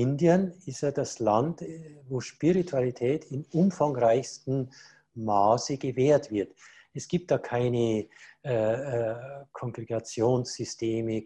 [0.00, 4.70] Indien ist ja das Land, äh, wo Spiritualität im umfangreichsten
[5.14, 6.52] Maße gewährt wird.
[6.92, 8.08] Es gibt da keine
[8.44, 9.16] äh, äh,
[9.52, 11.24] Kongregationssysteme, äh, äh,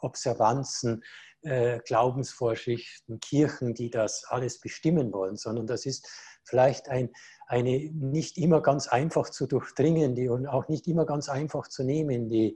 [0.00, 1.02] Observanzen,
[1.42, 6.08] äh, Glaubensvorschriften, Kirchen, die das alles bestimmen wollen, sondern das ist
[6.44, 7.10] vielleicht ein,
[7.46, 12.54] eine nicht immer ganz einfach zu durchdringende und auch nicht immer ganz einfach zu nehmende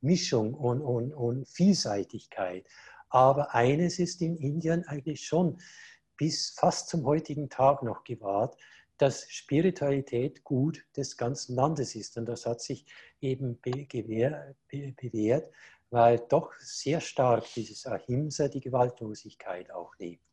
[0.00, 2.66] Mischung und, und, und Vielseitigkeit.
[3.12, 5.58] Aber eines ist in Indien eigentlich schon
[6.16, 8.56] bis fast zum heutigen Tag noch gewahrt,
[8.96, 12.16] dass Spiritualität gut des ganzen Landes ist.
[12.16, 12.86] Und das hat sich
[13.20, 15.50] eben bewährt,
[15.90, 20.24] weil doch sehr stark dieses Ahimsa, die Gewaltlosigkeit auch lebt.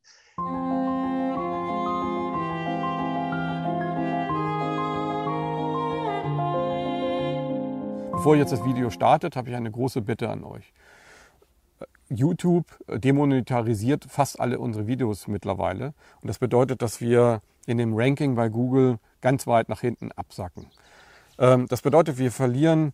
[8.13, 10.71] Bevor jetzt das Video startet, habe ich eine große Bitte an euch.
[12.09, 15.93] YouTube demonetarisiert fast alle unsere Videos mittlerweile.
[16.21, 20.67] Und das bedeutet, dass wir in dem Ranking bei Google ganz weit nach hinten absacken.
[21.37, 22.93] Ähm, das bedeutet, wir verlieren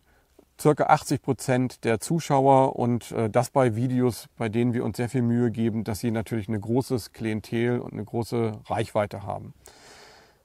[0.60, 5.08] circa 80 Prozent der Zuschauer und äh, das bei Videos, bei denen wir uns sehr
[5.08, 9.54] viel Mühe geben, dass sie natürlich ein großes Klientel und eine große Reichweite haben.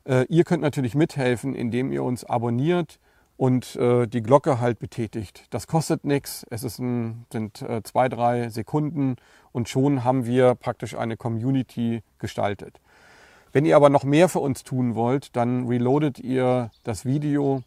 [0.06, 3.00] Äh, ihr könnt natürlich mithelfen, indem ihr uns abonniert,
[3.42, 5.48] und äh, die Glocke halt betätigt.
[5.50, 9.16] Das kostet nichts, es ist ein, sind äh, zwei, drei Sekunden
[9.52, 12.80] und schon haben wir praktisch eine Community gestaltet.
[13.52, 17.64] Wenn ihr aber noch mehr für uns tun wollt, dann reloadet ihr das Video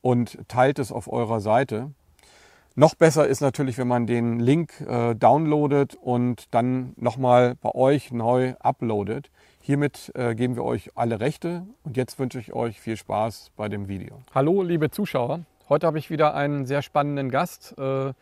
[0.00, 1.92] und teilt es auf eurer Seite.
[2.74, 8.10] Noch besser ist natürlich, wenn man den Link äh, downloadet und dann nochmal bei euch
[8.10, 9.30] neu uploadet.
[9.64, 13.68] Hiermit äh, geben wir euch alle Rechte und jetzt wünsche ich euch viel Spaß bei
[13.68, 14.20] dem Video.
[14.34, 18.12] Hallo liebe Zuschauer, heute habe ich wieder einen sehr spannenden Gast, äh,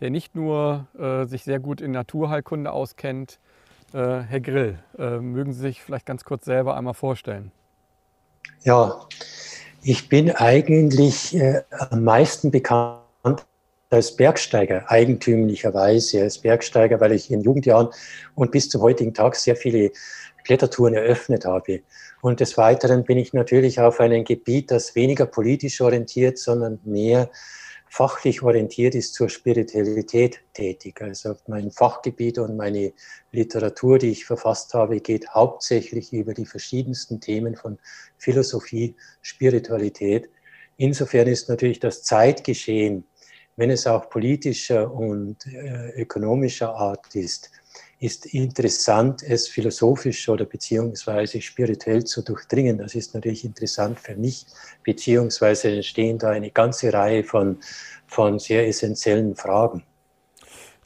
[0.00, 3.40] der nicht nur äh, sich sehr gut in Naturheilkunde auskennt.
[3.92, 7.50] Äh, Herr Grill, äh, mögen Sie sich vielleicht ganz kurz selber einmal vorstellen?
[8.62, 9.00] Ja,
[9.82, 13.44] ich bin eigentlich äh, am meisten bekannt
[13.94, 17.88] als Bergsteiger, eigentümlicherweise als Bergsteiger, weil ich in Jugendjahren
[18.34, 19.92] und bis zum heutigen Tag sehr viele
[20.44, 21.80] Klettertouren eröffnet habe.
[22.20, 27.30] Und des Weiteren bin ich natürlich auf einem Gebiet, das weniger politisch orientiert, sondern mehr
[27.94, 31.00] fachlich orientiert ist zur Spiritualität tätig.
[31.00, 32.92] Also mein Fachgebiet und meine
[33.30, 37.78] Literatur, die ich verfasst habe, geht hauptsächlich über die verschiedensten Themen von
[38.18, 40.28] Philosophie, Spiritualität.
[40.76, 43.04] Insofern ist natürlich das Zeitgeschehen,
[43.56, 47.50] wenn es auch politischer und äh, ökonomischer Art ist,
[48.00, 52.78] ist interessant, es philosophisch oder beziehungsweise spirituell zu durchdringen.
[52.78, 54.46] Das ist natürlich interessant für mich,
[54.82, 57.60] beziehungsweise entstehen da eine ganze Reihe von,
[58.06, 59.82] von sehr essentiellen Fragen.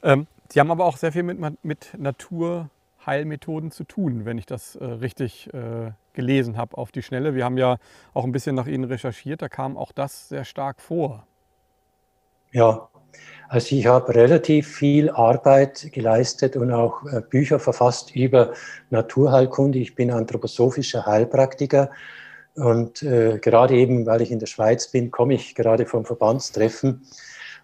[0.01, 4.75] Ähm, Sie haben aber auch sehr viel mit, mit Naturheilmethoden zu tun, wenn ich das
[4.75, 7.35] äh, richtig äh, gelesen habe auf die Schnelle.
[7.35, 7.77] Wir haben ja
[8.13, 11.27] auch ein bisschen nach Ihnen recherchiert, da kam auch das sehr stark vor.
[12.51, 12.89] Ja,
[13.47, 18.53] also ich habe relativ viel Arbeit geleistet und auch äh, Bücher verfasst über
[18.89, 19.79] Naturheilkunde.
[19.79, 21.91] Ich bin anthroposophischer Heilpraktiker
[22.55, 27.05] und äh, gerade eben, weil ich in der Schweiz bin, komme ich gerade vom Verbandstreffen.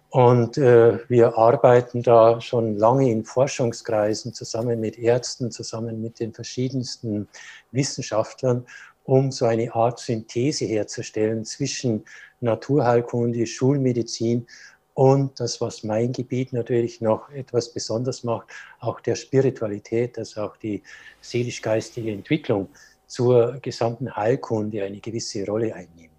[0.08, 6.32] Und äh, wir arbeiten da schon lange in Forschungskreisen zusammen mit Ärzten, zusammen mit den
[6.32, 7.28] verschiedensten
[7.72, 8.66] Wissenschaftlern,
[9.04, 12.04] um so eine Art Synthese herzustellen zwischen
[12.40, 14.46] Naturheilkunde, Schulmedizin
[14.96, 18.48] und das, was mein Gebiet natürlich noch etwas besonders macht,
[18.80, 20.82] auch der Spiritualität, dass auch die
[21.20, 22.68] seelisch-geistige Entwicklung
[23.06, 26.10] zur gesamten Heilkunde eine gewisse Rolle einnimmt.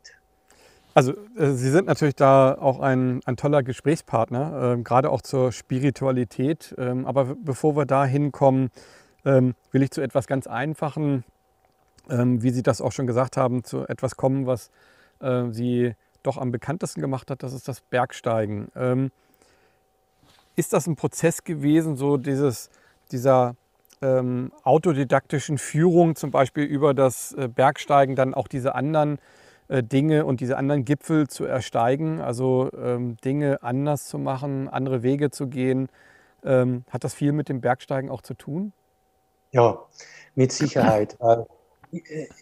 [0.93, 5.51] Also äh, Sie sind natürlich da auch ein, ein toller Gesprächspartner, äh, gerade auch zur
[5.51, 6.75] Spiritualität.
[6.77, 8.69] Ähm, aber bevor wir da hinkommen,
[9.25, 11.23] ähm, will ich zu etwas ganz Einfachen,
[12.11, 14.69] ähm, wie Sie das auch schon gesagt haben, zu etwas kommen, was
[15.19, 15.95] äh, Sie
[16.27, 18.69] doch am bekanntesten gemacht hat, das ist das Bergsteigen.
[18.75, 19.11] Ähm,
[20.55, 22.69] ist das ein Prozess gewesen, so dieses,
[23.11, 23.55] dieser
[24.01, 29.19] ähm, autodidaktischen Führung zum Beispiel über das äh, Bergsteigen, dann auch diese anderen
[29.69, 35.03] äh, Dinge und diese anderen Gipfel zu ersteigen, also ähm, Dinge anders zu machen, andere
[35.03, 35.89] Wege zu gehen.
[36.43, 38.73] Ähm, hat das viel mit dem Bergsteigen auch zu tun?
[39.51, 39.79] Ja,
[40.35, 41.17] mit Sicherheit.
[41.19, 41.43] Äh,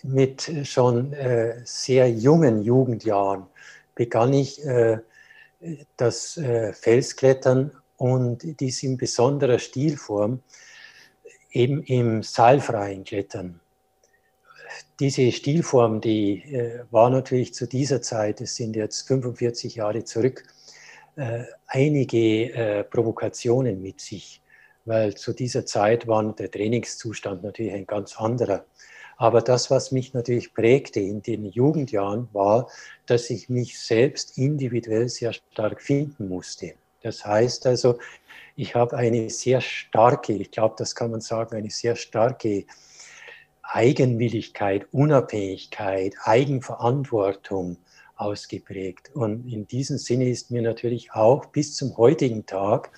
[0.04, 3.46] mit schon äh, sehr jungen Jugendjahren
[3.96, 5.00] begann ich äh,
[5.98, 10.42] das äh, Felsklettern und dies in besonderer Stilform,
[11.52, 13.62] eben im seilfreien Klettern.
[15.00, 20.44] Diese Stilform, die äh, war natürlich zu dieser Zeit, es sind jetzt 45 Jahre zurück,
[21.68, 24.42] einige Provokationen mit sich.
[24.84, 28.66] weil zu dieser Zeit war der Trainingszustand natürlich ein ganz anderer.
[29.18, 32.70] Aber das, was mich natürlich prägte in den Jugendjahren, war,
[33.06, 36.74] dass ich mich selbst individuell sehr stark finden musste.
[37.02, 38.00] Das heißt also,
[38.56, 42.66] ich habe eine sehr starke, ich glaube, das kann man sagen, eine sehr starke
[43.62, 47.78] Eigenwilligkeit, Unabhängigkeit, Eigenverantwortung
[48.16, 49.12] ausgeprägt.
[49.14, 52.92] Und in diesem Sinne ist mir natürlich auch bis zum heutigen Tag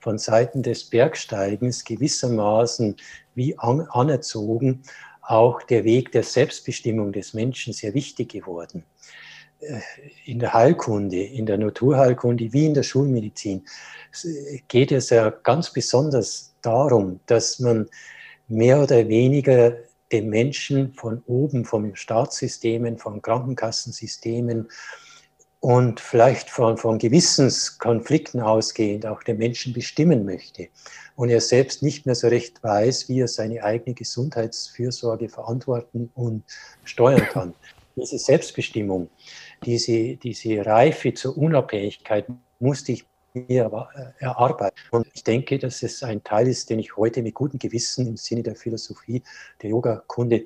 [0.00, 2.96] von Seiten des Bergsteigens gewissermaßen
[3.34, 4.82] wie anerzogen
[5.26, 8.84] auch der Weg der Selbstbestimmung des Menschen sehr wichtig geworden.
[9.60, 9.80] Äh,
[10.24, 13.64] in der Heilkunde, in der Naturheilkunde wie in der Schulmedizin
[14.68, 17.88] geht es ja ganz besonders darum, dass man
[18.48, 19.76] mehr oder weniger
[20.12, 24.68] den Menschen von oben, von Staatssystemen, von Krankenkassensystemen
[25.64, 30.68] und vielleicht von, von Gewissenskonflikten ausgehend auch den Menschen bestimmen möchte
[31.16, 36.44] und er selbst nicht mehr so recht weiß, wie er seine eigene Gesundheitsfürsorge verantworten und
[36.84, 37.54] steuern kann.
[37.96, 39.08] Diese Selbstbestimmung,
[39.64, 42.26] diese, diese Reife zur Unabhängigkeit
[42.58, 44.76] musste ich mir äh, erarbeiten.
[44.90, 48.18] Und ich denke, dass es ein Teil ist, den ich heute mit gutem Gewissen im
[48.18, 49.22] Sinne der Philosophie,
[49.62, 50.44] der Yogakunde,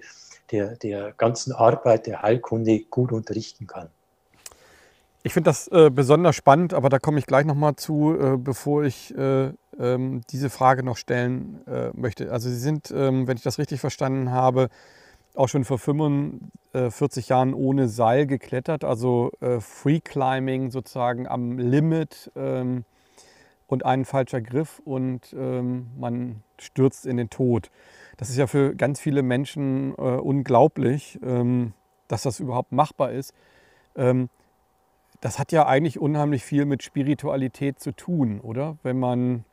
[0.53, 3.91] der, der ganzen Arbeit der Heilkunde gut unterrichten kann.
[5.28, 8.84] Ich finde das äh, besonders spannend, aber da komme ich gleich nochmal zu, äh, bevor
[8.84, 12.32] ich äh, ähm, diese Frage noch stellen äh, möchte.
[12.32, 14.70] Also Sie sind, ähm, wenn ich das richtig verstanden habe,
[15.34, 22.32] auch schon vor 45 Jahren ohne Seil geklettert, also äh, Free Climbing sozusagen am Limit
[22.34, 22.86] ähm,
[23.66, 27.70] und ein falscher Griff und ähm, man stürzt in den Tod.
[28.16, 31.75] Das ist ja für ganz viele Menschen äh, unglaublich, ähm,
[32.08, 33.34] dass das überhaupt machbar ist.
[33.94, 34.30] Ähm,
[35.20, 38.76] das hat ja eigentlich unheimlich viel mit Spiritualität zu tun, oder?
[38.82, 39.44] Wenn man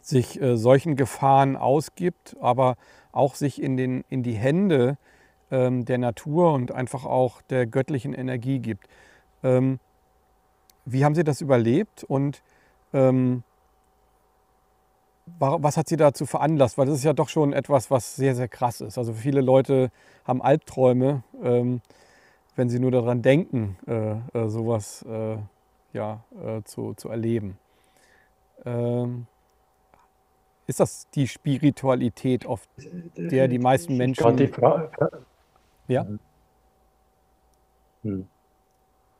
[0.00, 2.76] sich äh, solchen Gefahren ausgibt, aber
[3.12, 4.96] auch sich in, den, in die Hände
[5.50, 8.88] ähm, der Natur und einfach auch der göttlichen Energie gibt.
[9.42, 9.78] Ähm,
[10.84, 12.42] wie haben Sie das überlebt und
[12.92, 13.42] ähm,
[15.38, 16.76] was hat Sie dazu veranlasst?
[16.76, 18.98] Weil das ist ja doch schon etwas, was sehr, sehr krass ist.
[18.98, 19.90] Also viele Leute
[20.24, 21.82] haben Albträume, ähm,
[22.56, 25.36] wenn sie nur daran denken, äh, äh, sowas äh,
[25.92, 27.58] ja, äh, zu, zu erleben.
[28.64, 29.26] Ähm,
[30.66, 32.68] ist das die Spiritualität, auf
[33.16, 34.36] der die meisten Menschen.
[34.36, 34.90] Die Frage,
[35.88, 36.06] ja?
[38.02, 38.28] Hm.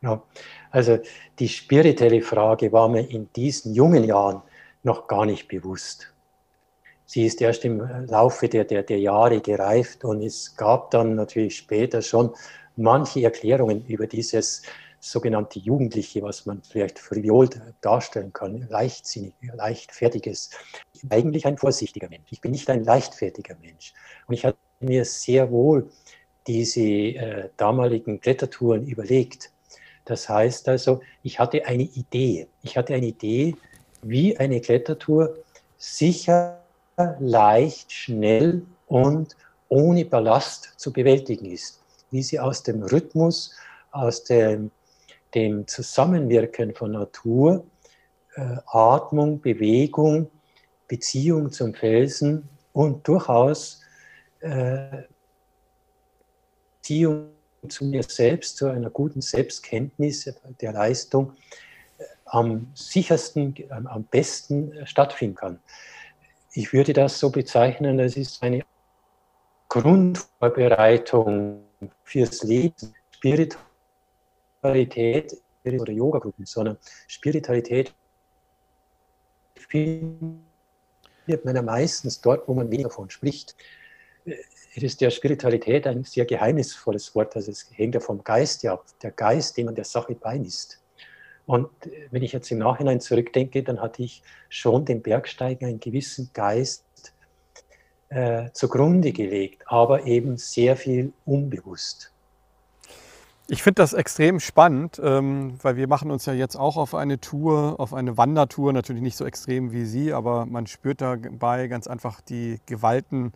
[0.00, 0.22] ja?
[0.70, 0.98] Also
[1.38, 4.42] die spirituelle Frage war mir in diesen jungen Jahren
[4.82, 6.12] noch gar nicht bewusst.
[7.04, 11.56] Sie ist erst im Laufe der, der, der Jahre gereift und es gab dann natürlich
[11.56, 12.32] später schon
[12.80, 14.62] manche Erklärungen über dieses
[15.00, 17.48] sogenannte Jugendliche, was man vielleicht frivoll
[17.80, 20.50] darstellen kann, leichtsinnig, leichtfertiges.
[21.08, 22.30] Eigentlich ein vorsichtiger Mensch.
[22.30, 23.94] Ich bin nicht ein leichtfertiger Mensch.
[24.26, 25.90] Und ich hatte mir sehr wohl
[26.46, 29.50] diese äh, damaligen Klettertouren überlegt.
[30.04, 32.48] Das heißt also, ich hatte eine Idee.
[32.62, 33.56] Ich hatte eine Idee,
[34.02, 35.36] wie eine Klettertour
[35.78, 36.60] sicher,
[37.18, 39.36] leicht, schnell und
[39.68, 41.79] ohne Ballast zu bewältigen ist.
[42.10, 43.54] Wie sie aus dem Rhythmus,
[43.92, 44.70] aus dem
[45.34, 47.64] dem Zusammenwirken von Natur,
[48.34, 50.30] äh, Atmung, Bewegung,
[50.88, 53.80] Beziehung zum Felsen und durchaus
[54.40, 55.02] äh,
[56.80, 57.30] Beziehung
[57.68, 61.34] zu mir selbst, zu einer guten Selbstkenntnis der Leistung
[61.98, 65.60] äh, am sichersten, am besten stattfinden kann.
[66.52, 68.64] Ich würde das so bezeichnen, das ist eine
[69.68, 71.62] Grundvorbereitung
[72.04, 77.94] fürs Leben, Spiritualität oder Yoga-Gruppen, sondern Spiritualität
[79.54, 83.56] findet man ja meistens dort, wo man weniger davon spricht.
[84.24, 88.86] Es ist der Spiritualität ein sehr geheimnisvolles Wort, also es hängt ja vom Geist ab,
[89.02, 90.80] der Geist, dem man der Sache beimisst.
[91.46, 91.68] Und
[92.10, 96.84] wenn ich jetzt im Nachhinein zurückdenke, dann hatte ich schon dem Bergsteigen einen gewissen Geist
[98.10, 102.12] äh, zugrunde gelegt, aber eben sehr viel unbewusst.
[103.48, 107.20] Ich finde das extrem spannend, ähm, weil wir machen uns ja jetzt auch auf eine
[107.20, 111.88] Tour, auf eine Wandertour, natürlich nicht so extrem wie Sie, aber man spürt dabei ganz
[111.88, 113.32] einfach die Gewalten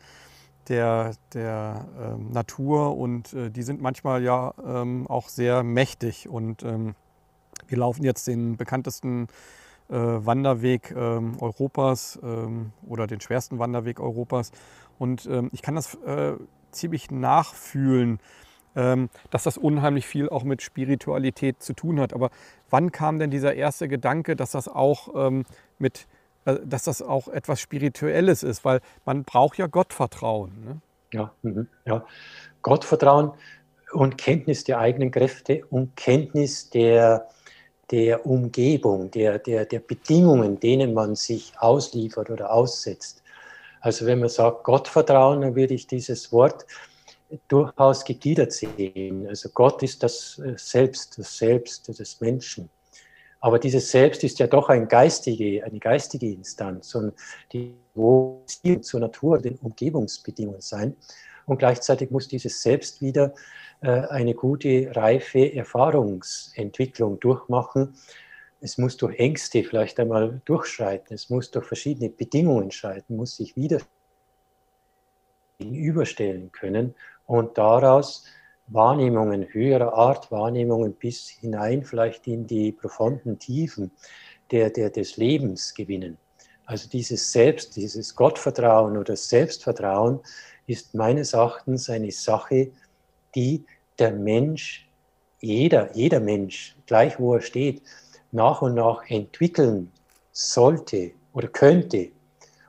[0.68, 6.28] der, der ähm, Natur und äh, die sind manchmal ja ähm, auch sehr mächtig.
[6.28, 6.94] Und ähm,
[7.66, 9.26] wir laufen jetzt den bekanntesten
[9.96, 14.50] Wanderweg ähm, Europas ähm, oder den schwersten Wanderweg Europas.
[14.98, 16.34] Und ich kann das äh,
[16.70, 18.20] ziemlich nachfühlen
[18.76, 22.12] ähm, dass das unheimlich viel auch mit Spiritualität zu tun hat.
[22.12, 22.30] Aber
[22.70, 25.44] wann kam denn dieser erste Gedanke, dass das auch ähm,
[25.78, 26.06] mit
[26.44, 30.52] äh, dass das auch etwas Spirituelles ist, weil man braucht ja Gottvertrauen.
[30.64, 30.80] Ne?
[31.12, 32.04] Ja, mhm, ja,
[32.62, 33.32] Gottvertrauen
[33.92, 37.28] und Kenntnis der eigenen Kräfte und Kenntnis der,
[37.94, 43.22] der Umgebung, der, der, der Bedingungen, denen man sich ausliefert oder aussetzt.
[43.80, 46.66] Also wenn man sagt Gottvertrauen, dann würde ich dieses Wort
[47.46, 49.28] durchaus gegliedert sehen.
[49.28, 52.68] Also Gott ist das äh, Selbst, das Selbst des Menschen.
[53.38, 57.12] Aber dieses Selbst ist ja doch ein geistige, eine geistige Instanz und
[57.52, 58.42] die wo
[58.80, 60.96] zur Natur, den Umgebungsbedingungen sein.
[61.46, 63.34] Und gleichzeitig muss dieses Selbst wieder
[63.90, 67.94] eine gute, reife Erfahrungsentwicklung durchmachen.
[68.60, 73.56] Es muss durch Ängste vielleicht einmal durchschreiten, es muss durch verschiedene Bedingungen schreiten, muss sich
[73.56, 73.80] wieder
[75.58, 76.94] gegenüberstellen können
[77.26, 78.24] und daraus
[78.68, 83.90] Wahrnehmungen höherer Art, Wahrnehmungen bis hinein vielleicht in die profunden Tiefen
[84.50, 86.16] der, der, des Lebens gewinnen.
[86.66, 90.20] Also dieses Selbst, dieses Gottvertrauen oder Selbstvertrauen
[90.66, 92.70] ist meines Erachtens eine Sache,
[93.34, 93.64] die
[93.98, 94.86] der Mensch,
[95.40, 97.82] jeder, jeder Mensch, gleich wo er steht,
[98.32, 99.92] nach und nach entwickeln
[100.32, 102.10] sollte oder könnte.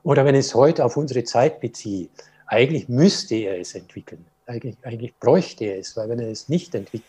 [0.03, 2.11] Oder wenn es heute auf unsere Zeit bezieht,
[2.47, 4.25] eigentlich müsste er es entwickeln.
[4.45, 7.03] Eigentlich, eigentlich bräuchte er es, weil wenn er es nicht entwickelt,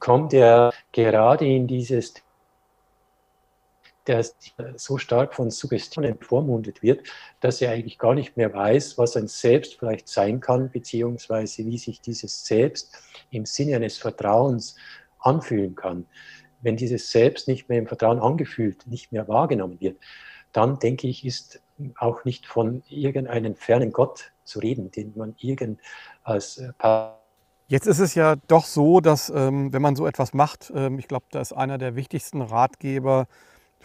[0.00, 2.14] kommt er gerade in dieses
[4.06, 4.24] der
[4.76, 7.06] so stark von Suggestionen bevormundet wird,
[7.40, 11.78] dass er eigentlich gar nicht mehr weiß, was ein Selbst vielleicht sein kann, beziehungsweise wie
[11.78, 12.96] sich dieses Selbst
[13.30, 14.76] im Sinne eines Vertrauens
[15.18, 16.06] anfühlen kann.
[16.62, 19.98] Wenn dieses Selbst nicht mehr im Vertrauen angefühlt, nicht mehr wahrgenommen wird,
[20.52, 21.60] dann denke ich, ist
[21.96, 25.80] auch nicht von irgendeinem fernen Gott zu reden, den man irgend
[26.22, 26.62] als
[27.68, 31.08] Jetzt ist es ja doch so, dass ähm, wenn man so etwas macht, ähm, ich
[31.08, 33.26] glaube, da ist einer der wichtigsten Ratgeber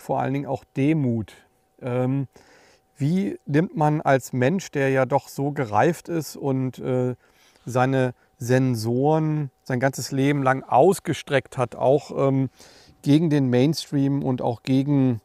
[0.02, 1.34] vor allen Dingen auch Demut.
[1.82, 2.28] Ähm,
[2.98, 7.16] wie nimmt man als Mensch, der ja doch so gereift ist und äh,
[7.66, 12.50] seine Sensoren sein ganzes Leben lang ausgestreckt hat, auch ähm,
[13.02, 15.22] gegen den Mainstream und auch gegen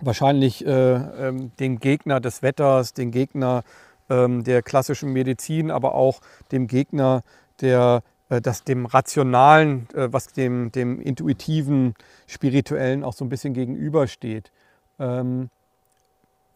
[0.00, 3.62] wahrscheinlich äh, ähm, den Gegner des Wetters, den Gegner
[4.10, 6.20] ähm, der klassischen Medizin, aber auch
[6.52, 7.22] dem Gegner
[7.60, 11.94] der das dem Rationalen, äh, was dem, dem Intuitiven,
[12.26, 14.50] Spirituellen auch so ein bisschen gegenübersteht.
[14.98, 15.50] Ähm,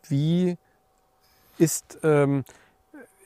[0.08, 0.56] wie
[1.58, 2.44] ist, ähm,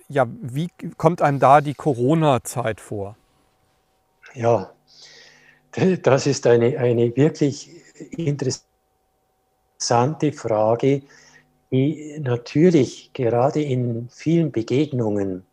[0.09, 3.17] ja, wie kommt einem da die Corona-Zeit vor?
[4.35, 4.73] Ja,
[6.03, 7.71] das ist eine, eine wirklich
[8.11, 11.03] interessante Frage,
[11.71, 15.47] die natürlich gerade in vielen Begegnungen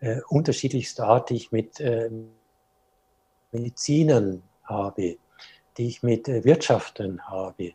[0.00, 2.10] äh, unterschiedlichster Art, die ich mit äh,
[3.52, 5.16] Medizinern habe,
[5.76, 7.72] die ich mit äh, Wirtschaftern habe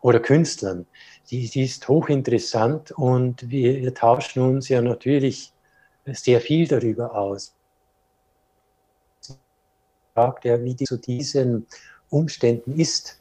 [0.00, 0.86] oder Künstlern,
[1.30, 5.52] die, die ist hochinteressant und wir, wir tauschen uns ja natürlich
[6.06, 7.54] sehr viel darüber aus.
[10.14, 11.66] Fragt er, wie die zu diesen
[12.10, 13.20] Umständen ist.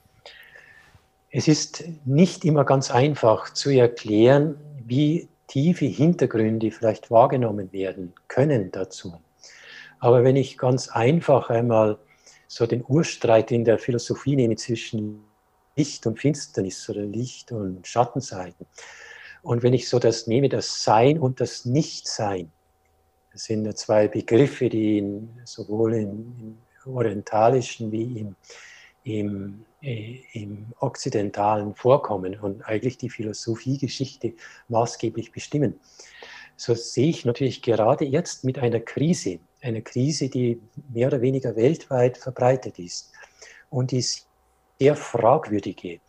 [1.31, 8.71] Es ist nicht immer ganz einfach zu erklären, wie tiefe Hintergründe vielleicht wahrgenommen werden können
[8.71, 9.21] dazu.
[9.99, 11.97] Aber wenn ich ganz einfach einmal
[12.47, 15.23] so den Urstreit in der Philosophie nehme zwischen
[15.75, 18.65] Licht und Finsternis oder Licht und Schattenseiten,
[19.41, 22.51] und wenn ich so das nehme, das Sein und das Nichtsein,
[23.31, 28.35] das sind zwei Begriffe, die in, sowohl im orientalischen wie im,
[29.05, 34.33] im äh, im Okzidentalen vorkommen und eigentlich die Philosophiegeschichte
[34.67, 35.79] maßgeblich bestimmen.
[36.55, 40.59] So sehe ich natürlich gerade jetzt mit einer Krise, einer Krise, die
[40.91, 43.11] mehr oder weniger weltweit verbreitet ist
[43.69, 45.99] und die sehr fragwürdige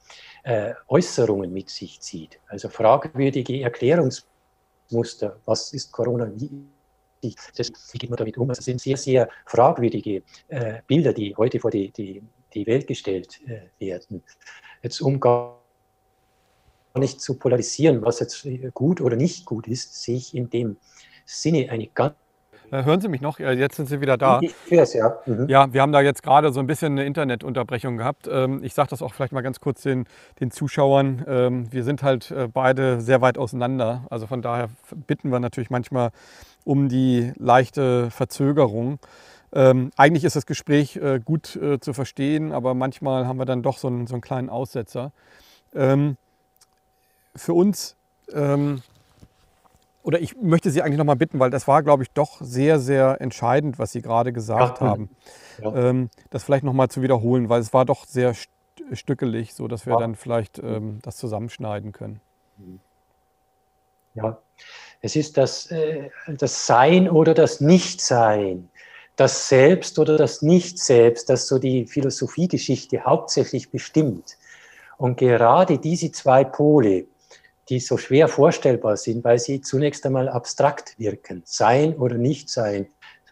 [0.45, 5.39] äh, Äußerungen mit sich zieht, also fragwürdige Erklärungsmuster.
[5.45, 6.31] Was ist Corona?
[6.35, 6.67] Wie
[7.57, 8.49] das, wie geht man damit um?
[8.49, 12.23] Also, das sind sehr, sehr fragwürdige äh, Bilder, die heute vor die, die
[12.55, 14.23] die Welt gestellt äh, werden.
[14.83, 15.61] Jetzt um gar
[16.95, 20.77] nicht zu polarisieren, was jetzt gut oder nicht gut ist, sehe ich in dem
[21.25, 22.15] Sinne eine ganz
[22.71, 23.39] äh, Hören Sie mich noch?
[23.39, 24.41] Jetzt sind Sie wieder da.
[24.41, 25.17] Ich höre es, ja.
[25.27, 25.49] Mhm.
[25.49, 28.29] Ja, wir haben da jetzt gerade so ein bisschen eine Internetunterbrechung gehabt.
[28.31, 30.07] Ähm, ich sage das auch vielleicht mal ganz kurz den,
[30.41, 31.25] den Zuschauern.
[31.27, 34.07] Ähm, wir sind halt äh, beide sehr weit auseinander.
[34.11, 34.69] Also von daher
[35.07, 36.11] bitten wir natürlich manchmal
[36.65, 38.99] um die leichte Verzögerung.
[39.57, 43.63] Ähm, eigentlich ist das Gespräch äh, gut äh, zu verstehen, aber manchmal haben wir dann
[43.63, 45.13] doch so einen, so einen kleinen Aussetzer.
[45.75, 46.19] Ähm,
[47.35, 47.97] für uns,
[48.35, 48.83] ähm,
[50.03, 53.23] oder ich möchte Sie eigentlich nochmal bitten, weil das war, glaube ich, doch sehr, sehr
[53.23, 54.87] entscheidend, was Sie gerade gesagt ja.
[54.87, 55.11] haben.
[55.63, 55.75] Ja.
[55.75, 58.35] Ähm, das vielleicht nochmal zu wiederholen, weil es war doch sehr
[58.93, 60.01] stückelig, so dass wir ja.
[60.01, 62.21] dann vielleicht ähm, das zusammenschneiden können.
[64.13, 64.37] Ja,
[65.01, 68.69] es ist das, äh, das Sein oder das Nichtsein,
[69.17, 74.37] das Selbst oder das Nicht-Selbst, das so die Philosophiegeschichte hauptsächlich bestimmt.
[74.99, 77.07] Und gerade diese zwei Pole,
[77.69, 82.87] die so schwer vorstellbar sind, weil sie zunächst einmal abstrakt wirken, Sein oder Nichtsein,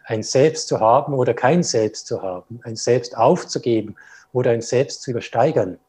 [0.05, 3.95] ein Selbst zu haben oder kein Selbst zu haben, ein Selbst aufzugeben
[4.33, 5.79] oder ein Selbst zu übersteigern.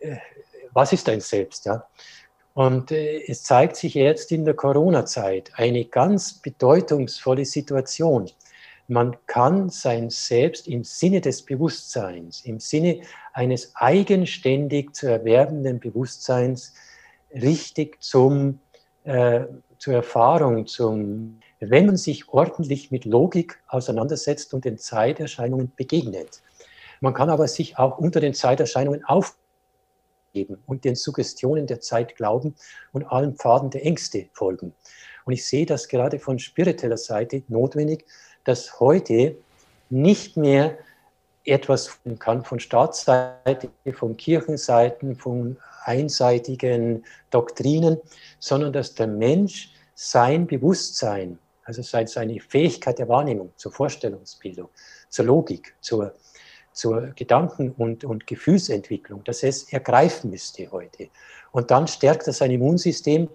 [0.00, 0.16] Äh,
[0.72, 1.64] was ist ein Selbst?
[1.64, 1.86] Ja?
[2.54, 8.30] Und äh, es zeigt sich jetzt in der Corona-Zeit eine ganz bedeutungsvolle Situation.
[8.90, 13.02] Man kann sein Selbst im Sinne des Bewusstseins, im Sinne
[13.34, 16.72] eines eigenständig zu erwerbenden Bewusstseins
[17.30, 18.60] richtig zum,
[19.04, 19.44] äh,
[19.76, 26.42] zur Erfahrung, zum, wenn man sich ordentlich mit Logik auseinandersetzt und den Zeiterscheinungen begegnet.
[27.02, 32.54] Man kann aber sich auch unter den Zeiterscheinungen aufgeben und den Suggestionen der Zeit glauben
[32.92, 34.72] und allen Pfaden der Ängste folgen.
[35.26, 38.06] Und ich sehe das gerade von spiritueller Seite notwendig,
[38.48, 39.36] dass heute
[39.90, 40.78] nicht mehr
[41.44, 47.98] etwas kann von Staatsseite, von Kirchenseiten, von einseitigen Doktrinen,
[48.38, 54.70] sondern dass der Mensch sein Bewusstsein, also seine Fähigkeit der Wahrnehmung zur Vorstellungsbildung,
[55.10, 56.14] zur Logik, zur
[56.72, 61.08] zur Gedanken- und, und Gefühlsentwicklung, dass es ergreifen müsste heute.
[61.50, 63.28] Und dann stärkt das sein Immunsystem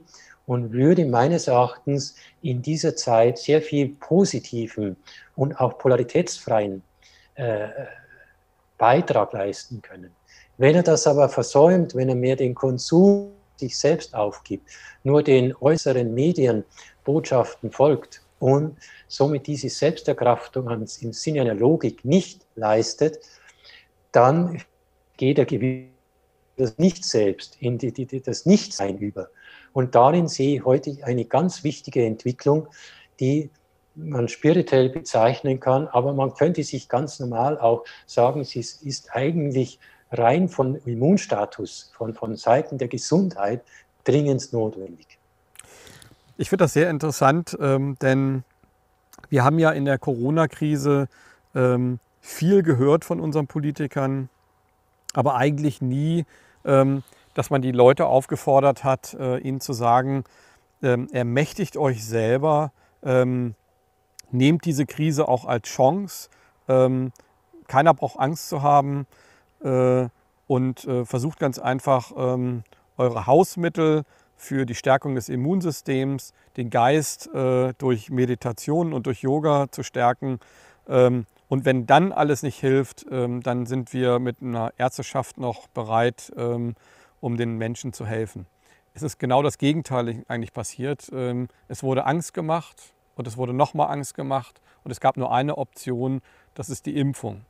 [0.46, 4.98] und würde meines Erachtens in dieser Zeit sehr viel positiven
[5.36, 6.84] und auch polaritätsfreien
[7.36, 7.68] äh,
[8.78, 10.12] Beitrag leisten können.
[10.58, 14.70] Wenn er das aber versäumt, wenn er mehr den Konsum sich selbst aufgibt,
[15.04, 23.20] nur den äußeren Medienbotschaften folgt und somit diese Selbsterkraftung im Sinne einer Logik nicht leistet,
[24.12, 24.62] dann
[25.18, 25.48] geht er
[26.58, 29.30] das Nicht-Selbst, in die, die, das Nichtsein über.
[29.74, 32.68] Und darin sehe ich heute eine ganz wichtige Entwicklung,
[33.20, 33.50] die
[33.96, 39.80] man spirituell bezeichnen kann, aber man könnte sich ganz normal auch sagen, sie ist eigentlich
[40.12, 43.64] rein von Immunstatus, von, von Seiten der Gesundheit
[44.04, 45.20] dringend notwendig.
[46.38, 48.44] Ich finde das sehr interessant, ähm, denn
[49.30, 51.08] wir haben ja in der Corona-Krise
[51.56, 54.30] ähm, viel gehört von unseren Politikern,
[55.14, 56.26] aber eigentlich nie,
[56.66, 60.24] ähm, dass man die Leute aufgefordert hat, äh, ihnen zu sagen,
[60.82, 62.72] ähm, ermächtigt euch selber,
[63.04, 63.56] ähm,
[64.32, 66.30] nehmt diese Krise auch als Chance.
[66.68, 67.12] Ähm,
[67.68, 69.08] keiner braucht Angst zu haben
[69.64, 70.08] äh,
[70.48, 72.64] und äh, versucht ganz einfach ähm,
[72.98, 74.04] eure Hausmittel
[74.36, 80.40] für die Stärkung des Immunsystems, den Geist äh, durch Meditation und durch Yoga zu stärken.
[80.88, 85.68] Ähm, und wenn dann alles nicht hilft, ähm, dann sind wir mit einer Ärzteschaft noch
[85.68, 86.32] bereit,
[87.24, 88.46] um den Menschen zu helfen.
[88.94, 91.10] Es ist genau das Gegenteil eigentlich passiert.
[91.14, 95.32] Ähm, es wurde Angst gemacht und es wurde nochmal Angst gemacht und es gab nur
[95.32, 96.22] eine Option,
[96.54, 97.46] das ist die Impfung.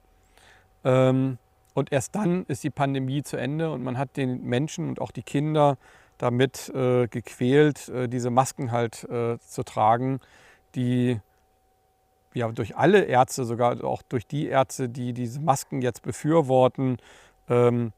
[0.86, 5.12] Und erst dann ist die Pandemie zu Ende und man hat den Menschen und auch
[5.12, 5.78] die Kinder
[6.18, 10.20] damit äh, gequält, äh, diese Masken halt äh, zu tragen,
[10.76, 11.20] die
[12.34, 16.98] ja, durch alle Ärzte, sogar auch durch die Ärzte, die diese Masken jetzt befürworten,
[17.50, 17.94] ähm,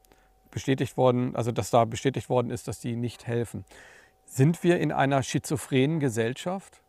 [0.56, 3.66] bestätigt worden, also dass da bestätigt worden ist, dass die nicht helfen.
[4.24, 6.80] Sind wir in einer schizophrenen Gesellschaft?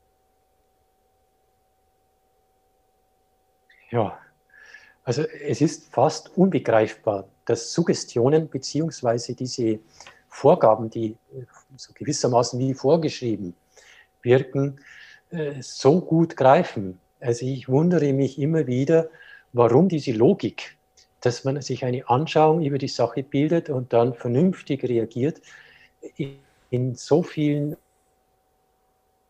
[3.89, 4.17] Ja,
[5.03, 9.34] also es ist fast unbegreifbar, dass Suggestionen bzw.
[9.34, 9.80] diese
[10.30, 11.17] Vorgaben, die
[11.75, 13.53] so gewissermaßen wie vorgeschrieben
[14.21, 14.80] wirken,
[15.32, 17.01] äh, so gut greifen.
[17.19, 19.10] Also ich wundere mich immer wieder,
[19.51, 20.76] warum diese Logik,
[21.21, 25.41] dass man sich eine Anschauung über die Sache bildet und dann vernünftig reagiert,
[26.69, 27.75] in so vielen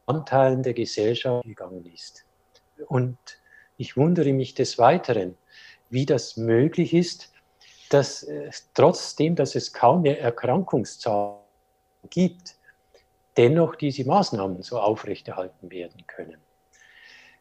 [0.05, 2.25] Anteilen der Gesellschaft gegangen ist.
[2.87, 3.17] Und
[3.77, 5.37] ich wundere mich des Weiteren,
[5.89, 7.31] wie das möglich ist,
[7.89, 11.39] dass äh, trotzdem, dass es kaum mehr Erkrankungszahlen
[12.09, 12.55] gibt,
[13.37, 16.37] dennoch diese Maßnahmen so aufrechterhalten werden können.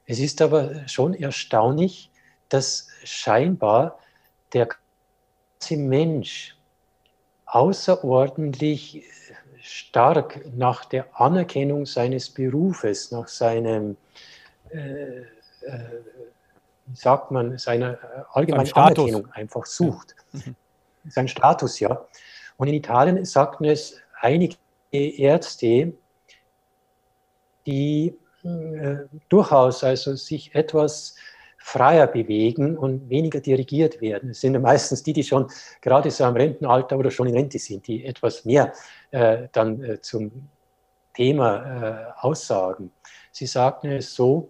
[0.05, 2.11] Es ist aber schon erstaunlich,
[2.49, 3.99] dass scheinbar
[4.57, 4.69] der
[5.61, 6.57] ganze Mensch
[7.45, 9.05] außerordentlich
[9.61, 13.97] stark nach der Anerkennung seines Berufes, nach seinem,
[14.71, 15.25] äh, äh,
[16.87, 17.99] wie sagt man, seiner
[18.33, 20.14] allgemeinen Anerkennung einfach sucht.
[20.33, 20.55] Mhm.
[21.09, 22.07] Sein Status, ja.
[22.57, 24.57] Und in Italien sagten es einige
[24.90, 25.92] Ärzte,
[27.66, 28.97] die äh,
[29.29, 31.16] durchaus also sich etwas
[31.67, 34.31] freier bewegen und weniger dirigiert werden.
[34.31, 35.49] Es sind ja meistens die, die schon
[35.81, 38.73] gerade so am Rentenalter oder schon in Rente sind, die etwas mehr
[39.11, 40.31] äh, dann äh, zum
[41.13, 42.93] Thema äh, aussagen.
[43.33, 44.49] Sie sagten es so,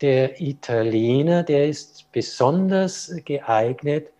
[0.00, 4.12] der Italiener, der ist besonders geeignet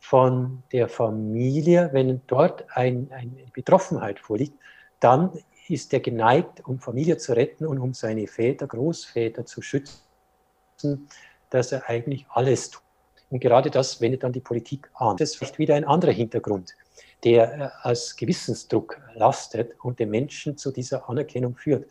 [0.00, 4.58] von der Familie, wenn dort ein, eine Betroffenheit vorliegt,
[4.98, 5.30] dann
[5.68, 10.00] ist er geneigt, um Familie zu retten und um seine Väter, Großväter zu schützen,
[11.50, 12.82] dass er eigentlich alles tut.
[13.30, 15.16] Und gerade das wendet dann die Politik an.
[15.16, 16.74] Das ist vielleicht wieder ein anderer Hintergrund,
[17.24, 21.90] der äh, als Gewissensdruck lastet und den Menschen zu dieser Anerkennung führt.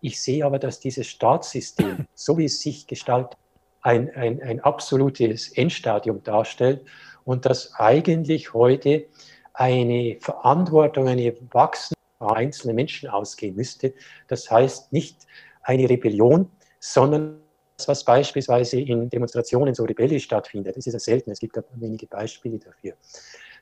[0.00, 3.36] Ich sehe aber, dass dieses Staatssystem, so wie es sich gestaltet,
[3.82, 6.84] ein, ein, ein absolutes Endstadium darstellt
[7.24, 9.06] und dass eigentlich heute
[9.54, 13.94] eine Verantwortung, eine wachsende einzelne Menschen ausgehen müsste.
[14.28, 15.26] Das heißt nicht
[15.62, 17.40] eine Rebellion, sondern
[17.84, 20.76] was beispielsweise in Demonstrationen so rebellisch stattfindet.
[20.76, 22.94] Das ist ja selten, es gibt ja wenige Beispiele dafür.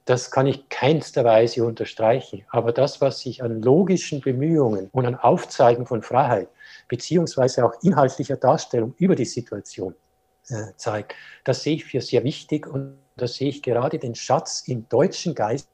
[0.05, 2.45] Das kann ich keinster Weise unterstreichen.
[2.51, 6.49] Aber das, was sich an logischen Bemühungen und an Aufzeigen von Freiheit,
[6.89, 9.95] beziehungsweise auch inhaltlicher Darstellung über die Situation
[10.51, 14.65] äh, zeigt, das sehe ich für sehr wichtig und da sehe ich gerade den Schatz
[14.67, 15.69] im deutschen Geist,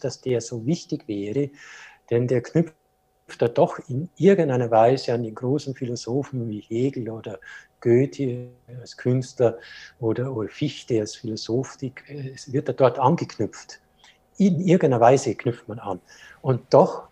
[0.00, 1.50] dass der so wichtig wäre,
[2.10, 2.74] denn der knüpft
[3.38, 7.38] da doch in irgendeiner Weise an die großen Philosophen wie Hegel oder
[7.80, 8.48] Goethe
[8.80, 9.58] als Künstler
[10.00, 11.76] oder, oder Fichte als Philosoph,
[12.08, 13.80] es wird da dort angeknüpft.
[14.38, 16.00] In irgendeiner Weise knüpft man an.
[16.42, 17.04] Und doch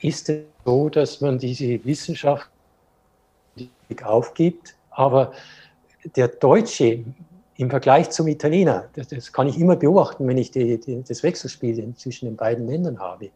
[0.00, 2.48] ist es so, dass man diese Wissenschaft
[4.02, 5.32] aufgibt, aber
[6.16, 7.04] der Deutsche
[7.56, 11.22] im Vergleich zum Italiener, das, das kann ich immer beobachten, wenn ich die, die, das
[11.22, 13.30] Wechselspiel zwischen den beiden Ländern habe,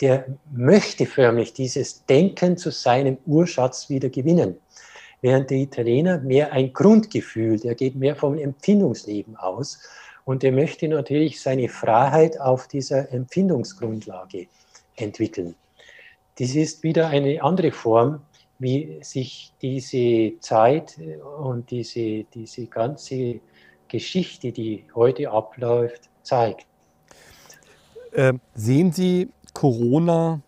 [0.00, 4.56] der möchte förmlich dieses Denken zu seinem Urschatz wieder gewinnen.
[5.20, 9.80] Während der Italiener mehr ein Grundgefühl, der geht mehr vom Empfindungsleben aus
[10.24, 14.46] und der möchte natürlich seine Freiheit auf dieser Empfindungsgrundlage
[14.94, 15.56] entwickeln.
[16.38, 18.20] Das ist wieder eine andere Form,
[18.60, 20.96] wie sich diese Zeit
[21.40, 23.40] und diese, diese ganze
[23.88, 26.66] Geschichte, die heute abläuft, zeigt.
[28.12, 30.40] Äh, sehen Sie Corona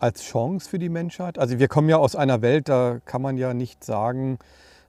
[0.00, 1.38] als Chance für die Menschheit?
[1.38, 4.40] Also wir kommen ja aus einer Welt, da kann man ja nicht sagen,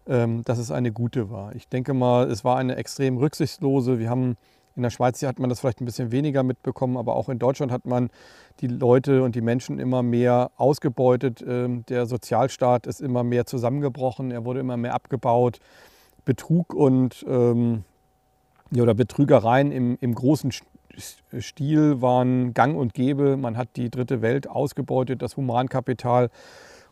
[0.08, 1.53] ähm, dass es eine gute war.
[1.53, 3.99] Ich denke mal, es war eine extrem rücksichtslose.
[3.99, 4.36] Wir haben
[4.75, 7.71] in der Schweiz hat man das vielleicht ein bisschen weniger mitbekommen, aber auch in Deutschland
[7.71, 8.10] hat man
[8.62, 11.45] die Leute und die Menschen immer mehr ausgebeutet.
[11.47, 15.60] Ähm, der Sozialstaat ist immer mehr zusammengebrochen, er wurde immer mehr abgebaut.
[16.25, 17.84] Betrug und ähm,
[18.71, 20.51] ja, oder Betrügereien im, im großen
[21.39, 23.38] Stil waren gang und gäbe.
[23.38, 26.29] Man hat die dritte Welt ausgebeutet, das Humankapital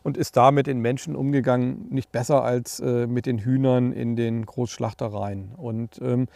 [0.02, 4.44] und ist damit in Menschen umgegangen, nicht besser als äh, mit den Hühnern in den
[4.44, 5.52] Großschlachtereien.
[5.56, 6.26] Und ähm,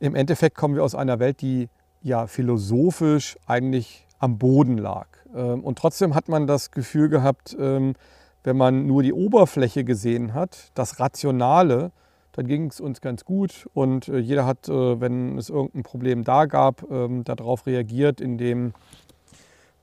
[0.00, 1.68] im Endeffekt kommen wir aus einer Welt, die
[2.02, 5.06] ja philosophisch eigentlich am Boden lag.
[5.34, 7.94] Ähm, und trotzdem hat man das Gefühl gehabt, ähm,
[8.42, 11.92] wenn man nur die Oberfläche gesehen hat, das Rationale,
[12.32, 16.24] dann ging es uns ganz gut und äh, jeder hat, äh, wenn es irgendein Problem
[16.24, 18.74] da gab, ähm, darauf reagiert, indem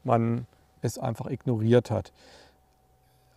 [0.04, 0.46] man
[0.82, 2.14] es einfach ignoriert hat.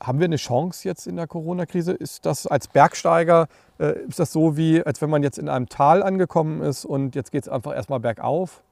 [0.01, 1.93] Haben wir eine Chance jetzt in der Corona-Krise?
[1.93, 3.49] Ist das als Bergsteiger,
[3.81, 7.17] äh, ist das so wie, als wenn man jetzt in einem Tal angekommen ist und
[7.17, 8.63] jetzt geht es einfach erstmal bergauf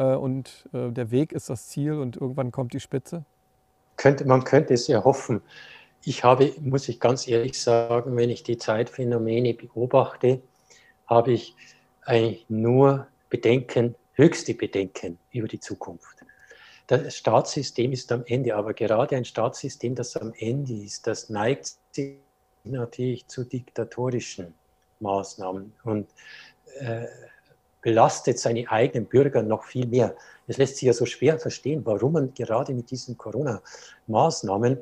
[0.00, 3.24] und der Weg ist das Ziel und irgendwann kommt die Spitze?
[4.26, 5.42] Man könnte es ja hoffen.
[6.04, 10.40] Ich habe, muss ich ganz ehrlich sagen, wenn ich die Zeitphänomene beobachte,
[11.06, 11.54] habe ich
[12.02, 16.24] eigentlich nur Bedenken, höchste Bedenken über die Zukunft.
[16.86, 21.76] Das Staatssystem ist am Ende, aber gerade ein Staatssystem, das am Ende ist, das neigt
[21.92, 22.16] sich
[22.64, 24.54] natürlich zu diktatorischen
[25.00, 26.08] Maßnahmen und
[26.78, 27.06] äh,
[27.82, 30.16] belastet seine eigenen Bürger noch viel mehr.
[30.46, 34.78] Es lässt sich ja so schwer verstehen, warum man gerade mit diesen Corona-Maßnahmen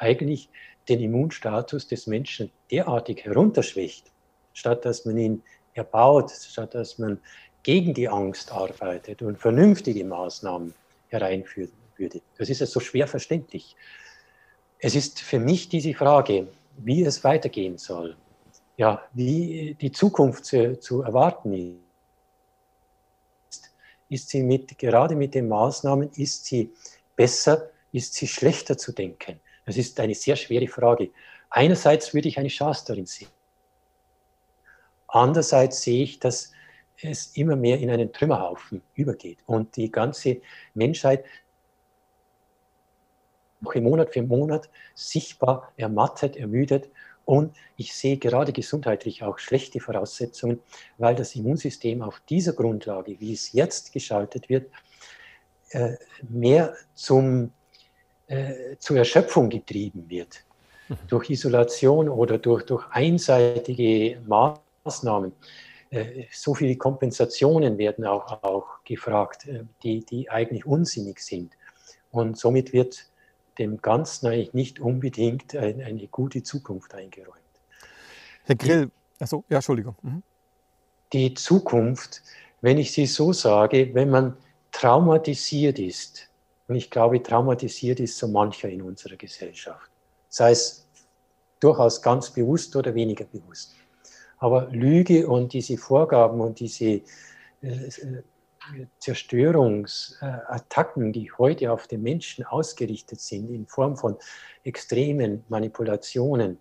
[0.00, 0.48] eigentlich
[0.88, 4.10] den Immunstatus des Menschen derartig herunterschwächt,
[4.54, 5.42] statt dass man ihn
[5.74, 7.20] erbaut, statt dass man
[7.62, 10.74] gegen die Angst arbeitet und vernünftige Maßnahmen
[11.08, 12.20] hereinführen würde.
[12.38, 13.76] Das ist ja so schwer verständlich.
[14.78, 18.16] Es ist für mich diese Frage, wie es weitergehen soll,
[18.78, 21.78] ja, wie die Zukunft zu, zu erwarten
[23.50, 23.70] ist.
[24.08, 26.70] Ist sie mit, gerade mit den Maßnahmen, ist sie
[27.14, 29.38] besser, ist sie schlechter zu denken?
[29.70, 31.10] Das ist eine sehr schwere Frage.
[31.48, 33.28] Einerseits würde ich eine Chance darin sehen.
[35.06, 36.50] Andererseits sehe ich, dass
[37.00, 40.40] es immer mehr in einen Trümmerhaufen übergeht und die ganze
[40.74, 41.24] Menschheit
[43.60, 46.90] Monat für Monat sichtbar ermattet, ermüdet
[47.24, 50.58] Und ich sehe gerade gesundheitlich auch schlechte Voraussetzungen,
[50.98, 54.68] weil das Immunsystem auf dieser Grundlage, wie es jetzt geschaltet wird,
[55.70, 55.94] äh,
[56.28, 57.52] mehr zum,
[58.30, 60.44] äh, zur Erschöpfung getrieben wird.
[60.88, 60.96] Mhm.
[61.08, 65.32] Durch Isolation oder durch, durch einseitige Maßnahmen.
[65.90, 69.48] Äh, so viele Kompensationen werden auch, auch gefragt,
[69.82, 71.54] die, die eigentlich unsinnig sind.
[72.12, 73.04] Und somit wird
[73.58, 77.34] dem Ganzen eigentlich nicht unbedingt eine, eine gute Zukunft eingeräumt.
[78.44, 79.96] Herr Grill, achso, ja, Entschuldigung.
[80.02, 80.22] Mhm.
[81.12, 82.22] Die Zukunft,
[82.60, 84.36] wenn ich sie so sage, wenn man
[84.70, 86.29] traumatisiert ist,
[86.70, 89.90] und ich glaube, traumatisiert ist so mancher in unserer Gesellschaft,
[90.28, 90.86] sei es
[91.58, 93.74] durchaus ganz bewusst oder weniger bewusst.
[94.38, 97.02] Aber Lüge und diese Vorgaben und diese
[97.62, 97.90] äh,
[99.00, 104.16] Zerstörungsattacken, die heute auf den Menschen ausgerichtet sind, in Form von
[104.62, 106.60] extremen Manipulationen,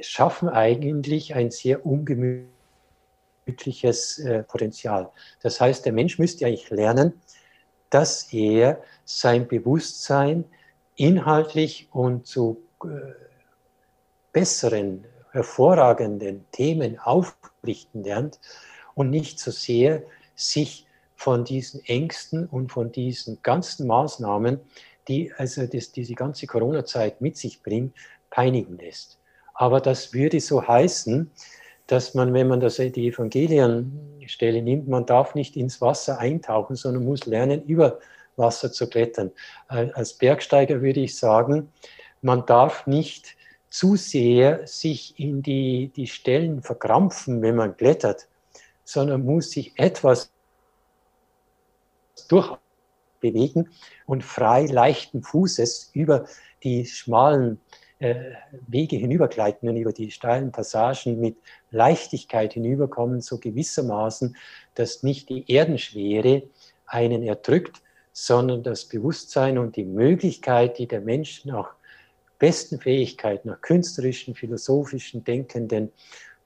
[0.00, 5.10] schaffen eigentlich ein sehr ungemütliches äh, Potenzial.
[5.42, 7.20] Das heißt, der Mensch müsste eigentlich lernen,
[7.90, 10.44] dass er sein Bewusstsein
[10.96, 12.88] inhaltlich und zu äh,
[14.32, 18.40] besseren, hervorragenden Themen aufrichten lernt
[18.94, 20.02] und nicht so sehr
[20.34, 24.60] sich von diesen Ängsten und von diesen ganzen Maßnahmen,
[25.08, 27.94] die also das, diese ganze Corona-Zeit mit sich bringt,
[28.30, 29.18] peinigen lässt.
[29.54, 31.30] Aber das würde so heißen,
[31.90, 37.04] dass man, wenn man das, die Evangelienstelle nimmt, man darf nicht ins Wasser eintauchen, sondern
[37.04, 37.98] muss lernen, über
[38.36, 39.32] Wasser zu klettern.
[39.66, 41.72] Als Bergsteiger würde ich sagen,
[42.22, 43.36] man darf nicht
[43.70, 48.28] zu sehr sich in die, die Stellen verkrampfen, wenn man klettert,
[48.84, 50.32] sondern muss sich etwas
[52.28, 53.68] durchbewegen
[54.06, 56.24] und frei leichten Fußes über
[56.62, 57.60] die schmalen
[58.00, 61.36] Wege hinübergleiten und über die steilen Passagen mit
[61.70, 64.36] Leichtigkeit hinüberkommen, so gewissermaßen,
[64.74, 66.44] dass nicht die Erdenschwere
[66.86, 67.82] einen erdrückt,
[68.12, 71.74] sondern das Bewusstsein und die Möglichkeit, die der Mensch nach
[72.38, 75.92] besten Fähigkeiten, nach künstlerischen, philosophischen, denkenden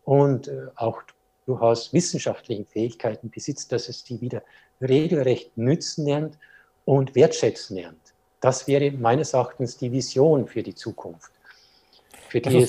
[0.05, 1.03] und äh, auch
[1.47, 4.43] durchaus wissenschaftlichen Fähigkeiten besitzt, dass es die wieder
[4.81, 6.39] regelrecht nützen lernt
[6.85, 8.15] und wertschätzen lernt.
[8.41, 11.33] Das wäre meines Erachtens die Vision für die Zukunft,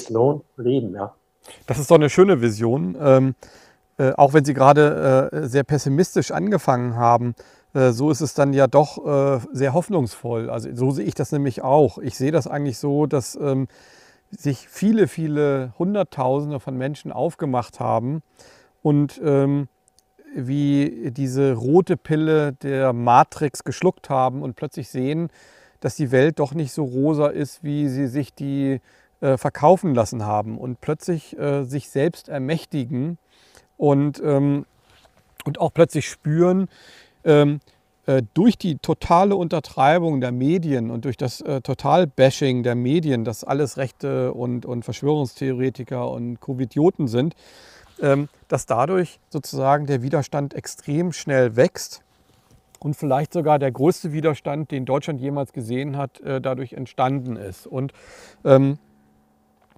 [0.10, 0.94] lohnt zu leben.
[0.94, 1.14] Ja.
[1.68, 2.98] Das ist doch eine schöne Vision.
[3.00, 3.36] Ähm,
[3.98, 7.36] äh, auch wenn Sie gerade äh, sehr pessimistisch angefangen haben,
[7.74, 10.50] äh, so ist es dann ja doch äh, sehr hoffnungsvoll.
[10.50, 11.98] Also so sehe ich das nämlich auch.
[11.98, 13.68] Ich sehe das eigentlich so, dass ähm,
[14.32, 18.22] sich viele, viele Hunderttausende von Menschen aufgemacht haben
[18.82, 19.68] und ähm,
[20.36, 25.30] wie diese rote Pille der Matrix geschluckt haben und plötzlich sehen,
[25.80, 28.82] dass die Welt doch nicht so rosa ist, wie sie sich die
[29.26, 33.18] äh, verkaufen lassen haben und plötzlich äh, sich selbst ermächtigen
[33.76, 34.66] und, ähm,
[35.46, 36.70] und auch plötzlich spüren,
[37.24, 37.60] ähm,
[38.06, 43.44] äh, durch die totale Untertreibung der Medien und durch das äh, Total-Bashing der Medien, dass
[43.44, 47.36] alles Rechte und, und Verschwörungstheoretiker und Covidioten sind,
[48.04, 52.04] ähm, dass dadurch sozusagen der Widerstand extrem schnell wächst
[52.78, 57.66] und vielleicht sogar der größte Widerstand, den Deutschland jemals gesehen hat, äh, dadurch entstanden ist.
[57.66, 57.92] Und
[58.44, 58.78] ähm,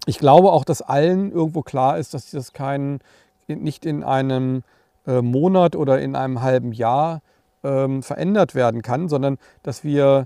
[0.07, 2.99] ich glaube auch, dass allen irgendwo klar ist, dass das kein,
[3.47, 4.63] nicht in einem
[5.05, 7.21] äh, Monat oder in einem halben Jahr
[7.63, 10.25] ähm, verändert werden kann, sondern dass wir,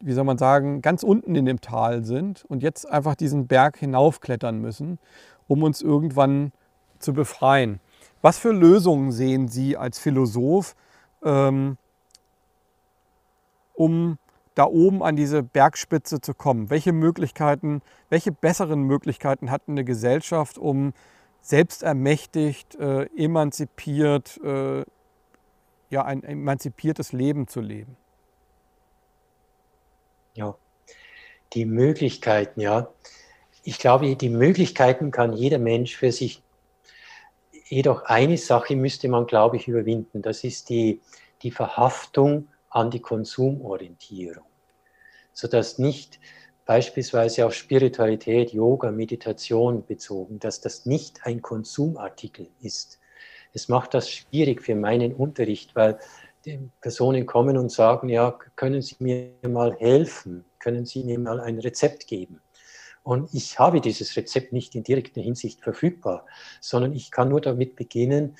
[0.00, 3.78] wie soll man sagen, ganz unten in dem Tal sind und jetzt einfach diesen Berg
[3.78, 4.98] hinaufklettern müssen,
[5.48, 6.52] um uns irgendwann
[6.98, 7.80] zu befreien.
[8.20, 10.76] Was für Lösungen sehen Sie als Philosoph,
[11.24, 11.78] ähm,
[13.72, 14.18] um
[14.54, 16.70] da oben an diese Bergspitze zu kommen?
[16.70, 20.92] Welche Möglichkeiten, welche besseren Möglichkeiten hat eine Gesellschaft, um
[21.40, 24.84] selbstermächtigt, äh, emanzipiert, äh,
[25.90, 27.96] ja, ein emanzipiertes Leben zu leben?
[30.34, 30.56] Ja,
[31.52, 32.88] die Möglichkeiten, ja.
[33.64, 36.42] Ich glaube, die Möglichkeiten kann jeder Mensch für sich
[37.72, 40.20] Jedoch eine Sache müsste man, glaube ich, überwinden.
[40.20, 41.00] Das ist die,
[41.40, 44.44] die Verhaftung an die Konsumorientierung.
[45.32, 46.18] Sodass nicht
[46.64, 52.98] beispielsweise auf Spiritualität, Yoga, Meditation bezogen, dass das nicht ein Konsumartikel ist.
[53.52, 55.98] Es macht das schwierig für meinen Unterricht, weil
[56.80, 60.44] Personen kommen und sagen, ja, können Sie mir mal helfen?
[60.58, 62.40] Können Sie mir mal ein Rezept geben?
[63.02, 66.26] Und ich habe dieses Rezept nicht in direkter Hinsicht verfügbar,
[66.60, 68.36] sondern ich kann nur damit beginnen,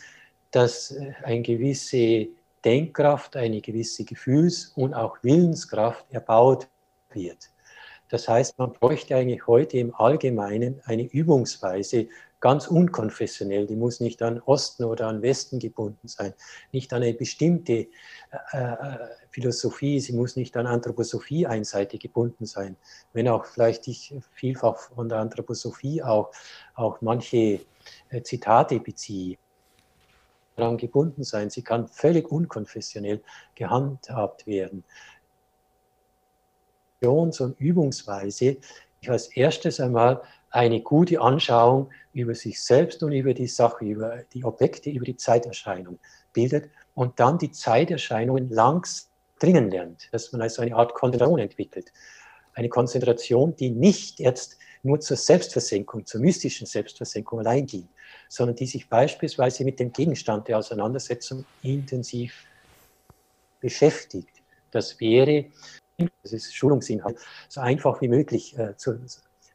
[0.52, 2.28] dass äh, eine gewisse
[2.64, 6.68] Denkkraft, eine gewisse Gefühls- und auch Willenskraft erbaut
[7.10, 7.50] wird.
[8.08, 12.08] Das heißt, man bräuchte eigentlich heute im Allgemeinen eine Übungsweise,
[12.42, 13.66] ganz unkonfessionell.
[13.66, 16.34] Die muss nicht an Osten oder an Westen gebunden sein,
[16.72, 17.86] nicht an eine bestimmte äh,
[18.52, 18.98] äh,
[19.30, 22.76] Philosophie, sie muss nicht an Anthroposophie einseitig gebunden sein.
[23.14, 26.32] Wenn auch vielleicht ich vielfach von der Anthroposophie auch,
[26.74, 27.60] auch manche
[28.10, 29.38] äh, Zitate beziehe
[30.56, 31.50] daran gebunden sein.
[31.50, 33.22] Sie kann völlig unkonfessionell
[33.54, 34.84] gehandhabt werden.
[37.00, 38.58] Und Übungsweise,
[39.00, 44.22] ich als erstes einmal eine gute Anschauung über sich selbst und über die Sache, über
[44.32, 45.98] die Objekte, über die Zeiterscheinung
[46.32, 51.92] bildet und dann die Zeiterscheinungen langs dringen lernt, dass man also eine Art Konzentration entwickelt.
[52.54, 57.88] Eine Konzentration, die nicht jetzt nur zur Selbstversenkung, zur mystischen Selbstversenkung allein dient,
[58.32, 62.46] sondern die sich beispielsweise mit dem Gegenstand der Auseinandersetzung intensiv
[63.60, 64.30] beschäftigt.
[64.70, 65.44] Das wäre,
[66.22, 67.18] das ist Schulungsinhalt,
[67.50, 68.98] so einfach wie möglich äh, zu,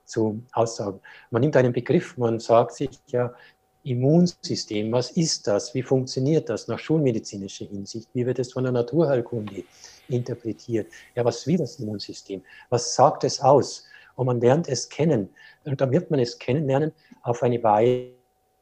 [0.06, 1.00] zu aussagen.
[1.32, 3.34] Man nimmt einen Begriff, man sagt sich ja,
[3.82, 5.74] Immunsystem, was ist das?
[5.74, 8.08] Wie funktioniert das nach schulmedizinischer Hinsicht?
[8.14, 9.64] Wie wird es von der Naturheilkunde
[10.08, 10.92] interpretiert?
[11.16, 12.44] Ja, was will das Immunsystem?
[12.70, 13.86] Was sagt es aus?
[14.16, 15.30] Und man lernt es kennen.
[15.64, 16.92] Und dann wird man es kennenlernen
[17.24, 18.17] auf eine Weise,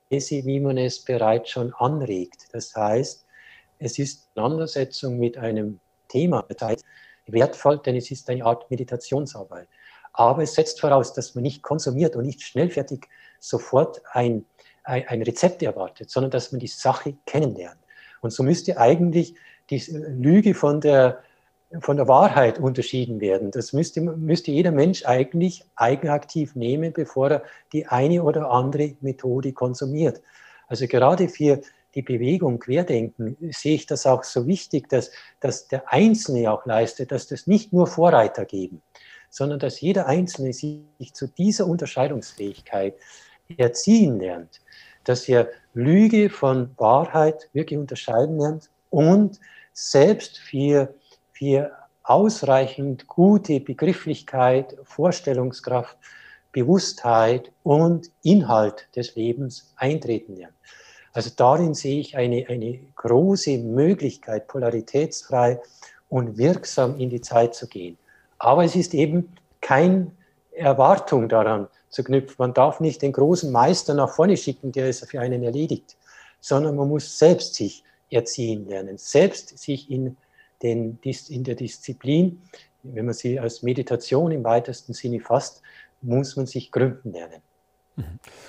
[0.09, 2.47] wie man es bereits schon anregt.
[2.51, 3.25] Das heißt,
[3.79, 6.85] es ist Auseinandersetzung mit einem Thema, das heißt,
[7.27, 9.67] wertvoll, denn es ist eine Art Meditationsarbeit.
[10.13, 13.07] Aber es setzt voraus, dass man nicht konsumiert und nicht schnellfertig
[13.39, 14.45] sofort ein,
[14.83, 17.79] ein, ein Rezept erwartet, sondern dass man die Sache kennenlernt.
[18.21, 19.35] Und so müsste eigentlich
[19.69, 21.23] die Lüge von der,
[21.79, 23.51] von der Wahrheit unterschieden werden.
[23.51, 29.53] Das müsste, müsste jeder Mensch eigentlich eigenaktiv nehmen, bevor er die eine oder andere Methode
[29.53, 30.21] konsumiert.
[30.67, 31.61] Also gerade für
[31.95, 37.11] die Bewegung Querdenken sehe ich das auch so wichtig, dass, dass der Einzelne auch leistet,
[37.11, 38.81] dass das nicht nur Vorreiter geben,
[39.29, 42.95] sondern dass jeder Einzelne sich zu dieser Unterscheidungsfähigkeit
[43.57, 44.61] erziehen lernt,
[45.03, 49.39] dass er Lüge von Wahrheit wirklich unterscheiden lernt und
[49.71, 50.93] selbst für,
[51.35, 51.71] für
[52.03, 55.97] ausreichend gute Begrifflichkeit, Vorstellungskraft,
[56.51, 60.53] Bewusstheit und Inhalt des Lebens eintreten lernt.
[61.11, 65.59] Also darin sehe ich eine, eine große Möglichkeit, polaritätsfrei
[66.09, 67.97] und wirksam in die Zeit zu gehen.
[68.37, 70.11] Aber es ist eben keine
[70.51, 72.35] Erwartung daran zu knüpfen.
[72.37, 75.97] Man darf nicht den großen Meister nach vorne schicken, der es für einen erledigt,
[76.39, 80.15] sondern man muss selbst sich erziehen lernen, selbst sich in,
[80.65, 80.99] den,
[81.29, 82.41] in der Disziplin,
[82.83, 85.61] wenn man sie als Meditation im weitesten Sinne fasst,
[86.01, 87.41] muss man sich gründen lernen.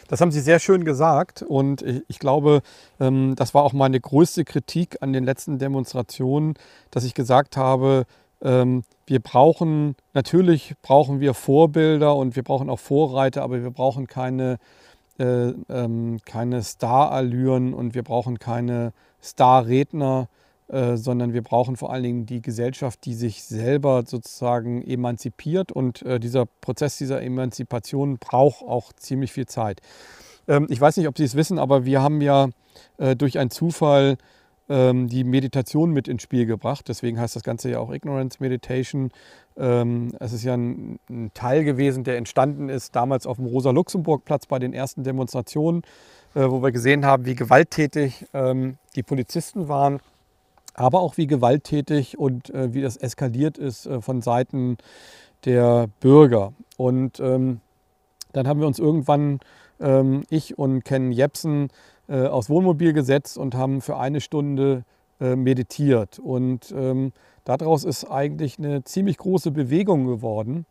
[0.09, 2.63] Das haben Sie sehr schön gesagt und ich glaube,
[2.99, 6.55] ähm, das war auch meine größte Kritik an den letzten Demonstrationen,
[6.91, 8.07] dass ich gesagt habe,
[8.43, 14.09] ähm, wir brauchen, natürlich brauchen wir Vorbilder und wir brauchen auch Vorreiter, aber wir brauchen
[14.09, 14.59] keine,
[15.19, 20.29] äh, ähm, keine Star-Allüren und wir brauchen keine Star-Redner,
[20.69, 26.03] äh, sondern wir brauchen vor allen Dingen die Gesellschaft, die sich selber sozusagen emanzipiert und
[26.03, 29.81] äh, dieser Prozess dieser Emanzipation braucht auch ziemlich viel Zeit.
[30.49, 32.49] Ähm, ich weiß nicht, ob Sie es wissen, aber wir haben ja
[32.99, 34.17] äh, durch einen Zufall
[34.69, 36.89] ähm, die Meditation mit ins Spiel gebracht.
[36.89, 39.11] Deswegen heißt das Ganze ja auch Ignorance Meditation.
[39.57, 44.47] Ähm, es ist ja ein, ein, Teil gewesen, der entstanden ist damals auf dem Rosa-Luxemburg-Platz
[44.47, 45.83] bei den ersten Demonstrationen,
[46.35, 50.01] äh, wo wir gesehen haben, wie gewalttätig ähm, die Polizisten waren,
[50.77, 54.77] aber auch wie gewalttätig und äh, wie das eskaliert ist äh, von Seiten
[55.45, 56.53] der Bürger.
[56.77, 57.61] Und ähm,
[58.33, 59.41] dann haben wir uns irgendwann,
[59.81, 61.69] ähm, ich und Ken Jepsen,
[62.09, 64.85] äh, aufs Wohnmobil gesetzt und haben für eine Stunde
[65.19, 66.19] äh, meditiert.
[66.19, 67.13] Und ähm,
[67.45, 70.67] daraus ist eigentlich eine ziemlich große Bewegung geworden,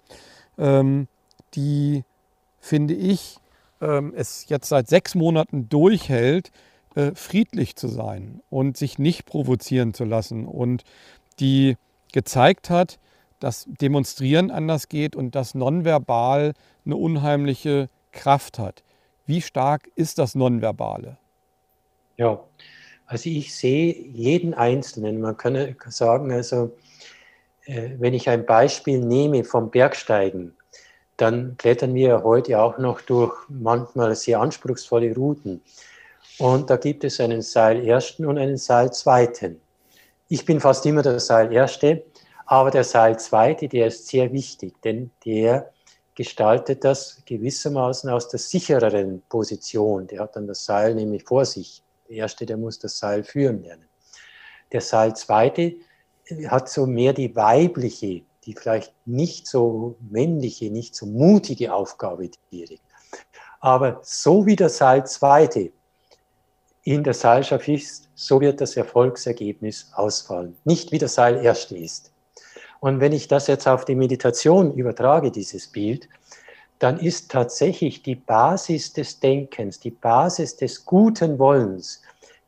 [0.58, 1.08] ähm,
[1.56, 2.04] die,
[2.60, 3.38] finde ich,
[3.82, 6.52] ähm, es jetzt seit sechs Monaten durchhält,
[6.96, 10.84] äh, friedlich zu sein und sich nicht provozieren zu lassen und
[11.40, 11.78] die
[12.14, 13.00] gezeigt hat,
[13.40, 16.54] dass Demonstrieren anders geht und dass nonverbal
[16.86, 18.84] eine unheimliche Kraft hat.
[19.26, 21.18] Wie stark ist das Nonverbale?
[22.18, 22.42] Ja,
[23.06, 25.20] also ich sehe jeden Einzelnen.
[25.20, 26.76] Man kann sagen, also
[27.66, 30.56] äh, wenn ich ein Beispiel nehme vom Bergsteigen,
[31.18, 35.62] dann klettern wir heute auch noch durch manchmal sehr anspruchsvolle Routen.
[36.40, 39.62] Und da gibt es einen Seil ersten und einen Seil zweiten.
[40.28, 42.04] Ich bin fast immer der Seil erste,
[42.46, 45.72] aber der Seil zweite, der ist sehr wichtig, denn der
[46.16, 50.08] gestaltet das gewissermaßen aus der sichereren Position.
[50.08, 51.84] Der hat dann das Seil nämlich vor sich.
[52.10, 53.88] Der erste, der muss das Seil führen lernen.
[54.72, 55.76] Der Seil zweite
[56.48, 62.82] hat so mehr die weibliche die vielleicht nicht so männliche, nicht so mutige Aufgabe direkt.
[63.60, 65.72] Aber so wie der Seil zweite
[66.86, 70.56] in der Seilschaft ist, so wird das Erfolgsergebnis ausfallen.
[70.64, 72.12] Nicht wie der Seil erste ist.
[72.80, 76.08] Und wenn ich das jetzt auf die Meditation übertrage, dieses Bild,
[76.78, 82.04] dann ist tatsächlich die Basis des Denkens, die Basis des guten Wollens,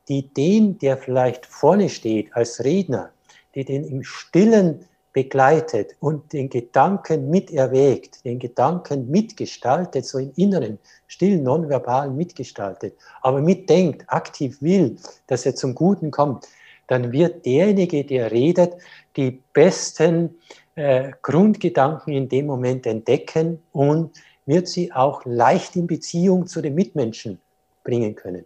[0.07, 3.09] die den, der vielleicht vorne steht als Redner,
[3.55, 4.85] die den im Stillen
[5.17, 12.93] begleitet und den Gedanken miterwägt, den Gedanken mitgestaltet, so im Inneren, still, nonverbal mitgestaltet,
[13.23, 14.95] aber mitdenkt, aktiv will,
[15.25, 16.47] dass er zum Guten kommt,
[16.85, 18.75] dann wird derjenige, der redet,
[19.15, 20.35] die besten
[20.75, 26.75] äh, Grundgedanken in dem Moment entdecken und wird sie auch leicht in Beziehung zu den
[26.75, 27.41] Mitmenschen
[27.83, 28.45] bringen können.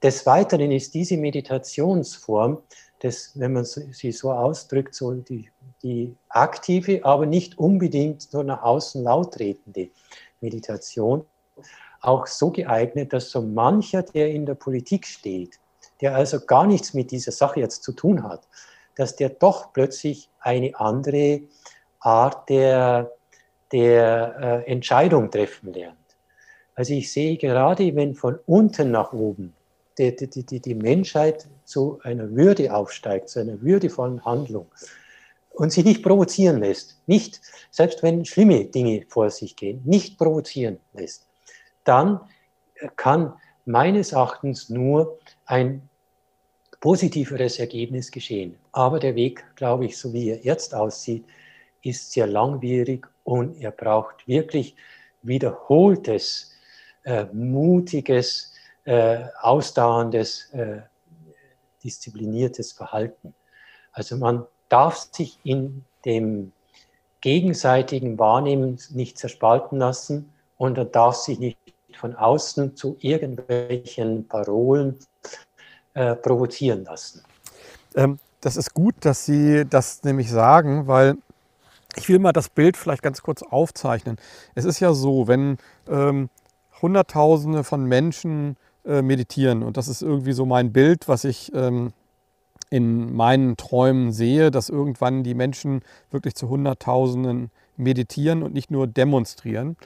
[0.00, 2.58] Des Weiteren ist diese Meditationsform,
[3.00, 5.50] das, wenn man sie so ausdrückt, so die,
[5.82, 9.90] die aktive, aber nicht unbedingt so nach außen laut redende
[10.40, 11.24] Meditation,
[12.00, 15.58] auch so geeignet, dass so mancher, der in der Politik steht,
[16.00, 18.46] der also gar nichts mit dieser Sache jetzt zu tun hat,
[18.96, 21.42] dass der doch plötzlich eine andere
[22.00, 23.12] Art der,
[23.70, 25.96] der äh, Entscheidung treffen lernt.
[26.74, 29.54] Also ich sehe gerade, wenn von unten nach oben
[29.98, 34.66] die, die, die, die Menschheit zu einer Würde aufsteigt, zu einer würdevollen Handlung
[35.54, 37.40] und sich nicht provozieren lässt, nicht,
[37.70, 41.26] selbst wenn schlimme Dinge vor sich gehen, nicht provozieren lässt,
[41.84, 42.20] dann
[42.96, 43.34] kann
[43.64, 45.88] meines Erachtens nur ein
[46.80, 48.58] positiveres Ergebnis geschehen.
[48.72, 51.24] Aber der Weg, glaube ich, so wie er jetzt aussieht,
[51.82, 54.74] ist sehr langwierig und er braucht wirklich
[55.22, 56.52] wiederholtes,
[57.04, 58.52] äh, mutiges,
[58.84, 60.80] äh, ausdauerndes, äh,
[61.84, 63.34] diszipliniertes Verhalten.
[63.92, 66.52] Also man darf sich in dem
[67.20, 71.58] gegenseitigen Wahrnehmen nicht zerspalten lassen und er darf sich nicht
[71.94, 74.98] von außen zu irgendwelchen Parolen
[75.94, 77.22] äh, provozieren lassen.
[77.94, 81.16] Ähm, das ist gut, dass Sie das nämlich sagen, weil
[81.96, 84.16] ich will mal das Bild vielleicht ganz kurz aufzeichnen.
[84.54, 85.58] Es ist ja so, wenn
[85.88, 86.30] ähm,
[86.80, 91.92] Hunderttausende von Menschen äh, meditieren und das ist irgendwie so mein Bild, was ich ähm,
[92.72, 98.86] in meinen Träumen sehe, dass irgendwann die Menschen wirklich zu Hunderttausenden meditieren und nicht nur
[98.86, 99.76] demonstrieren.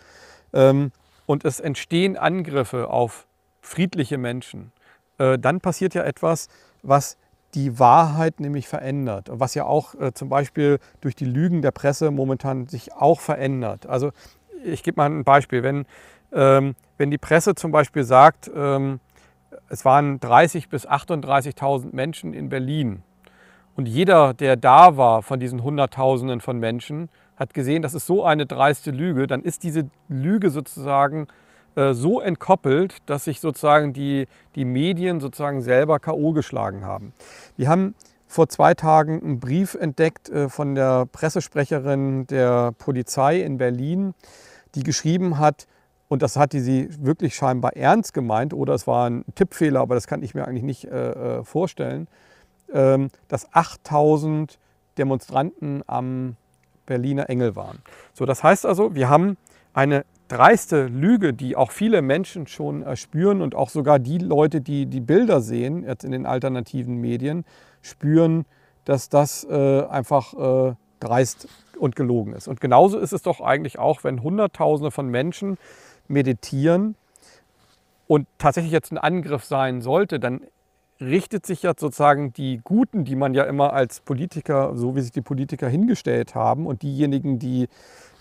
[0.53, 0.93] Ähm,
[1.27, 3.27] und es entstehen Angriffe auf
[3.61, 4.71] friedliche Menschen.
[5.19, 6.47] Äh, dann passiert ja etwas,
[6.85, 7.17] was
[7.55, 9.31] die Wahrheit nämlich verändert.
[9.33, 13.87] Was ja auch äh, zum Beispiel durch die Lügen der Presse momentan sich auch verändert.
[13.87, 14.13] Also
[14.65, 15.65] ich gebe mal ein Beispiel.
[15.65, 15.87] Wenn,
[16.33, 19.01] ähm, wenn die Presse zum Beispiel sagt, ähm,
[19.69, 23.03] es waren 30.000 bis 38.000 Menschen in Berlin
[23.77, 28.25] und jeder, der da war von diesen Hunderttausenden von Menschen, hat gesehen, das ist so
[28.25, 31.27] eine dreiste Lüge, dann ist diese Lüge sozusagen
[31.75, 36.33] äh, so entkoppelt, dass sich sozusagen die, die Medien sozusagen selber K.O.
[36.33, 37.13] geschlagen haben.
[37.59, 37.95] Wir haben
[38.27, 44.15] vor zwei Tagen einen Brief entdeckt äh, von der Pressesprecherin der Polizei in Berlin,
[44.75, 45.67] die geschrieben hat,
[46.09, 50.07] und das hatte sie wirklich scheinbar ernst gemeint, oder es war ein Tippfehler, aber das
[50.07, 52.07] kann ich mir eigentlich nicht äh, vorstellen,
[52.73, 54.59] ähm, dass 8000
[54.99, 56.37] Demonstranten am
[56.87, 57.79] Berliner Engel waren.
[58.15, 59.37] So, das heißt also, wir haben
[59.75, 64.61] eine dreiste Lüge, die auch viele Menschen schon äh, spüren und auch sogar die Leute,
[64.61, 67.45] die die Bilder sehen, jetzt in den alternativen Medien,
[67.83, 68.45] spüren,
[68.85, 70.35] dass das äh, einfach
[70.71, 71.49] äh, dreist
[71.79, 72.49] und gelogen ist.
[72.49, 75.59] Und genauso ist es doch eigentlich auch, wenn Hunderttausende von Menschen
[76.11, 76.97] meditieren
[78.07, 80.43] und tatsächlich jetzt ein Angriff sein sollte, dann
[81.01, 85.13] richtet sich ja sozusagen die Guten, die man ja immer als Politiker, so wie sich
[85.13, 87.69] die Politiker hingestellt haben, und diejenigen, die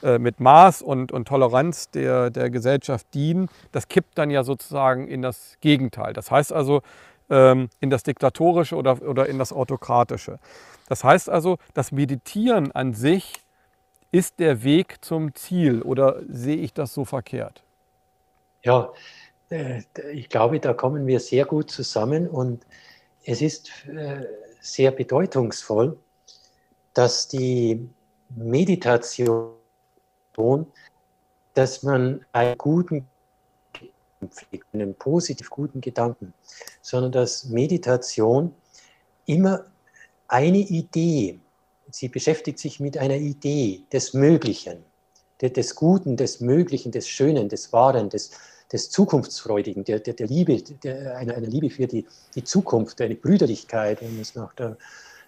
[0.03, 5.07] äh, mit Maß und, und Toleranz der, der Gesellschaft dienen, das kippt dann ja sozusagen
[5.07, 6.13] in das Gegenteil.
[6.13, 6.81] Das heißt also
[7.29, 10.39] ähm, in das Diktatorische oder, oder in das Autokratische.
[10.87, 13.33] Das heißt also, das Meditieren an sich
[14.11, 17.64] ist der Weg zum Ziel oder sehe ich das so verkehrt?
[18.65, 18.91] Ja,
[19.51, 22.65] äh, ich glaube, da kommen wir sehr gut zusammen und
[23.23, 24.25] es ist äh,
[24.59, 25.97] sehr bedeutungsvoll,
[26.93, 27.87] dass die
[28.35, 29.55] Meditation
[31.53, 33.07] dass man einen guten
[34.29, 36.33] pflegt, einen positiv guten Gedanken,
[36.81, 38.53] sondern dass Meditation
[39.27, 39.63] immer
[40.27, 41.39] eine Idee,
[41.91, 44.83] sie beschäftigt sich mit einer Idee des Möglichen,
[45.41, 48.31] des Guten, des Möglichen, des Schönen, des Wahren, des,
[48.71, 53.15] des Zukunftsfreudigen, der, der, der Liebe, der, einer, einer Liebe für die, die Zukunft, eine
[53.15, 54.77] Brüderlichkeit, wenn man es nach der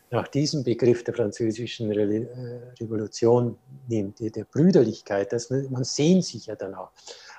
[0.10, 2.26] nach diesem Begriff der französischen äh,
[2.80, 3.58] Revolution
[3.88, 6.92] nimmt, der Brüderlichkeit, dass man, man sehnt sich ja danach.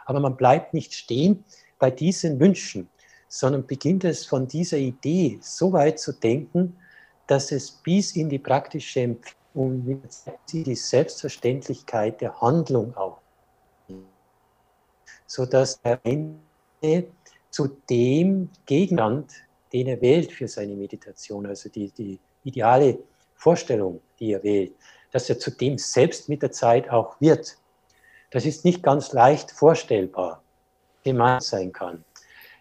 [0.05, 1.45] Aber man bleibt nicht stehen
[1.79, 2.89] bei diesen Wünschen,
[3.29, 6.77] sondern beginnt es von dieser Idee so weit zu denken,
[7.27, 10.03] dass es bis in die praktische Empfehlung
[10.53, 13.18] die Selbstverständlichkeit der Handlung auch,
[15.29, 17.05] sodass der Ende
[17.51, 19.33] zu dem Gegenstand,
[19.73, 22.99] den er wählt für seine Meditation, also die, die ideale
[23.37, 24.73] Vorstellung, die er wählt,
[25.13, 27.57] dass er zu dem selbst mit der Zeit auch wird.
[28.31, 30.43] Das ist nicht ganz leicht vorstellbar,
[31.05, 32.05] gemeint sein kann.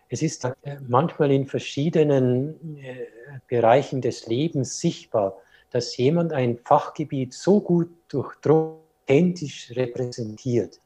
[0.10, 0.54] Es ist äh,
[0.88, 3.08] manchmal in verschiedenen äh,
[3.48, 5.36] Bereichen des Lebens sichtbar,
[5.72, 10.80] dass jemand ein Fachgebiet so gut durchdrungen, authentisch repräsentiert.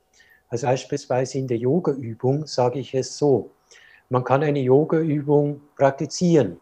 [0.51, 3.51] Also beispielsweise in der Yoga-Übung sage ich es so,
[4.09, 6.59] man kann eine Yoga-Übung praktizieren,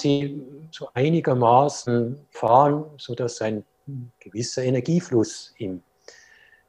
[0.00, 3.62] sie so einigermaßen fahren, sodass ein
[4.20, 5.82] gewisser Energiefluss im,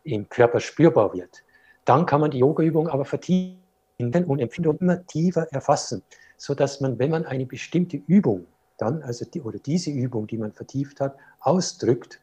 [0.03, 1.43] im Körper spürbar wird.
[1.85, 3.61] Dann kann man die Yoga-Übung aber vertiefen
[3.97, 6.03] und Empfindungen immer tiefer erfassen,
[6.35, 8.45] sodass man, wenn man eine bestimmte Übung
[8.77, 12.19] dann, also die, oder diese Übung, die man vertieft hat, ausdrückt,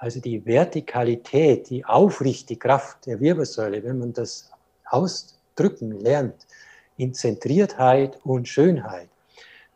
[0.00, 4.50] also die Vertikalität, die aufrichtige Kraft der Wirbelsäule, wenn man das
[4.84, 6.46] ausdrückt, drücken lernt,
[6.96, 9.08] in Zentriertheit und Schönheit,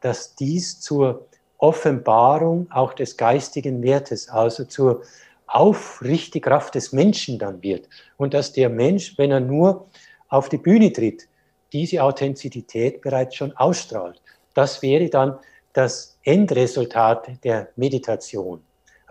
[0.01, 1.27] dass dies zur
[1.59, 5.03] Offenbarung auch des geistigen Wertes, also zur
[5.47, 7.89] aufrichtige Kraft des Menschen dann wird.
[8.17, 9.87] Und dass der Mensch, wenn er nur
[10.29, 11.29] auf die Bühne tritt,
[11.73, 14.21] diese Authentizität bereits schon ausstrahlt.
[14.55, 15.39] Das wäre dann
[15.73, 18.63] das Endresultat der Meditation.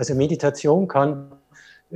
[0.03, 1.31] Also Meditation kann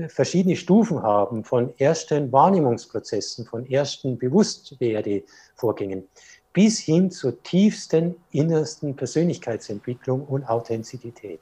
[0.08, 6.08] verschiedene Stufen haben von ersten Wahrnehmungsprozessen, von ersten Bewusstwerdevorgängen
[6.54, 11.42] bis hin zur tiefsten, innersten Persönlichkeitsentwicklung und Authentizität.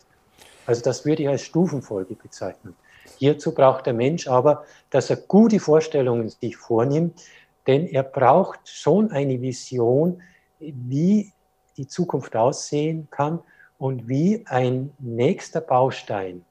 [0.66, 2.76] Also das würde ich als Stufenfolge bezeichnen.
[3.20, 7.22] Hierzu braucht der Mensch aber, dass er gute Vorstellungen sich vornimmt,
[7.68, 10.20] denn er braucht schon eine Vision,
[10.58, 11.32] wie
[11.78, 13.40] die Zukunft aussehen kann
[13.78, 16.44] und wie ein nächster Baustein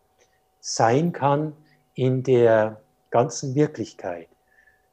[0.66, 1.52] sein kann
[1.92, 4.28] in der ganzen Wirklichkeit.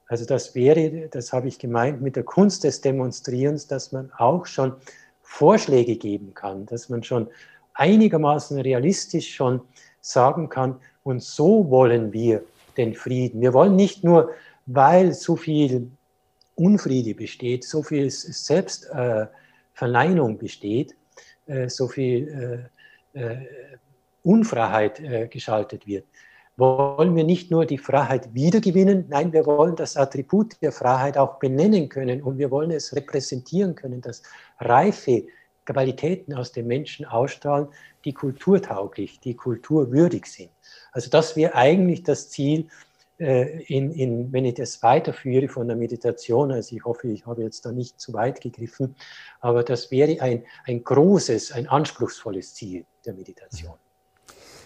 [0.08, 4.46] Also das wäre, das habe ich gemeint mit der Kunst des Demonstrierens, dass man auch
[4.46, 4.74] schon
[5.22, 7.30] Vorschläge geben kann, dass man schon
[7.74, 9.62] einigermaßen realistisch schon
[10.02, 12.44] sagen kann, und so wollen wir
[12.76, 13.40] den Frieden.
[13.40, 14.32] Wir wollen nicht nur,
[14.66, 15.90] weil so viel
[16.56, 20.98] Unfriede besteht, so viel Selbstverneinung besteht,
[21.46, 22.70] äh, so viel
[24.24, 26.06] äh, äh, Unfreiheit geschaltet wird,
[26.58, 31.40] wollen wir nicht nur die Freiheit wiedergewinnen, nein, wir wollen das Attribut der Freiheit auch
[31.40, 34.22] benennen können und wir wollen es repräsentieren können, dass
[34.60, 35.26] reife
[35.66, 37.68] Qualitäten aus dem Menschen ausstrahlen,
[38.06, 40.50] die kulturtauglich, die kulturwürdig sind.
[40.92, 42.68] Also das wäre eigentlich das Ziel,
[43.22, 47.44] äh, in, in, wenn ich das weiterführe von der Meditation, also ich hoffe, ich habe
[47.44, 48.96] jetzt da nicht zu weit gegriffen,
[49.40, 53.76] aber das wäre ein, ein großes, ein anspruchsvolles Ziel der Meditation.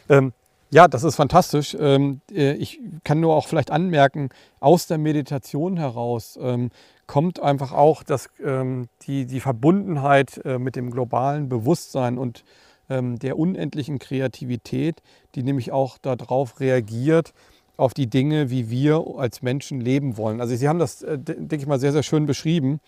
[0.10, 0.34] Ähm,
[0.72, 1.78] ja, das ist fantastisch.
[1.80, 4.30] Ähm, äh, ich kann nur auch vielleicht anmerken,
[4.60, 6.70] aus der Meditation heraus ähm,
[7.08, 12.44] kommt einfach auch das, ähm, die, die Verbundenheit äh, mit dem globalen Bewusstsein und
[12.88, 15.02] der unendlichen Kreativität,
[15.34, 17.34] die nämlich auch darauf reagiert,
[17.78, 20.40] auf die Dinge, wie wir als Menschen leben wollen.
[20.40, 22.80] Also Sie haben das, äh, denke ich mal, sehr, sehr schön beschrieben.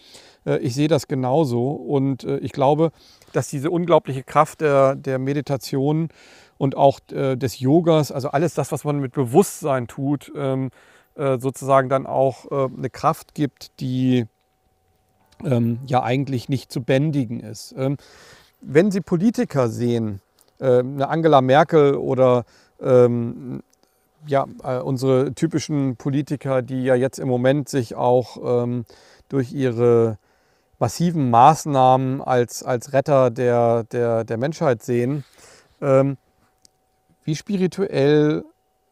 [0.61, 2.91] Ich sehe das genauso und ich glaube,
[3.34, 6.09] dass diese unglaubliche Kraft der, der Meditation
[6.58, 10.70] und auch äh, des Yogas, also alles das, was man mit Bewusstsein tut, ähm,
[11.16, 14.26] äh, sozusagen dann auch äh, eine Kraft gibt, die
[15.43, 17.74] ähm, ja eigentlich nicht zu bändigen ist.
[17.78, 17.97] Ähm,
[18.62, 20.22] wenn Sie Politiker sehen,
[20.60, 22.45] äh, eine Angela Merkel oder
[22.82, 23.62] ähm,
[24.26, 28.86] ja, äh, unsere typischen Politiker, die ja jetzt im Moment sich auch ähm,
[29.30, 30.18] durch ihre
[30.80, 35.24] massiven Maßnahmen als, als Retter der, der, der Menschheit sehen,
[35.82, 36.18] ähm,
[37.28, 38.45] wie spirituell,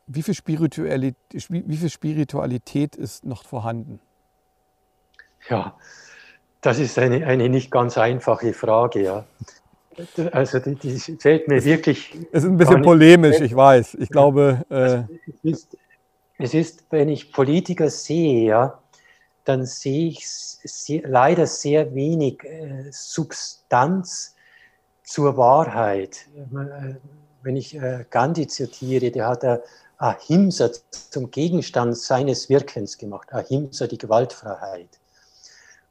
[0.07, 1.15] wie viel Spiritualität,
[1.49, 4.01] wie viel Spiritualität ist noch vorhanden?
[5.49, 5.77] Ja,
[6.59, 9.25] das ist eine, eine nicht ganz einfache Frage, ja.
[10.33, 12.13] Also die, die fällt mir wirklich.
[12.33, 13.95] Es ist ein bisschen polemisch, ich weiß.
[14.01, 14.65] Ich glaube.
[14.69, 15.77] Äh es, ist,
[16.37, 18.79] es ist, wenn ich Politiker sehe, ja,
[19.45, 24.35] dann sehe ich sehr, leider sehr wenig äh, Substanz
[25.03, 26.27] zur Wahrheit.
[27.45, 29.63] Wenn ich äh, Gandhi zitiere, der hat er
[29.97, 30.71] Ahimsa
[31.11, 33.31] zum Gegenstand seines Wirkens gemacht.
[33.31, 34.89] Ahimsa, die Gewaltfreiheit.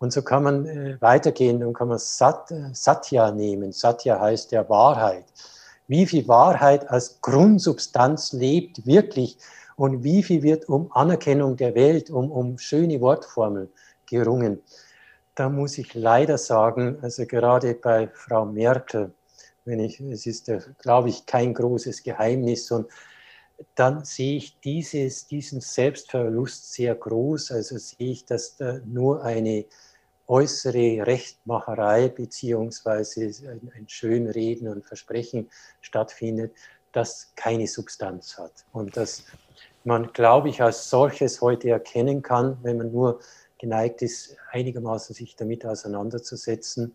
[0.00, 3.70] Und so kann man äh, weitergehen und kann man Sat, Satya nehmen.
[3.70, 5.24] Satya heißt ja Wahrheit.
[5.86, 9.38] Wie viel Wahrheit als Grundsubstanz lebt wirklich
[9.76, 13.68] und wie viel wird um Anerkennung der Welt, um, um schöne Wortformeln
[14.06, 14.60] gerungen.
[15.36, 19.12] Da muss ich leider sagen, also gerade bei Frau Merkel,
[19.64, 22.88] wenn ich, es ist, glaube ich, kein großes Geheimnis und
[23.76, 27.52] dann sehe ich dieses, diesen Selbstverlust sehr groß.
[27.52, 29.64] Also sehe ich, dass da nur eine
[30.26, 35.50] äußere Rechtmacherei beziehungsweise ein, ein Schönreden und Versprechen
[35.80, 36.52] stattfindet,
[36.92, 38.64] das keine Substanz hat.
[38.72, 39.24] Und das
[39.84, 43.20] man, glaube ich, als solches heute erkennen kann, wenn man nur
[43.58, 46.94] geneigt ist, einigermaßen sich damit auseinanderzusetzen.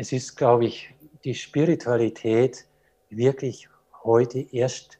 [0.00, 0.94] Es ist, glaube ich,
[1.24, 2.66] die Spiritualität
[3.10, 3.68] wirklich
[4.04, 4.96] heute erst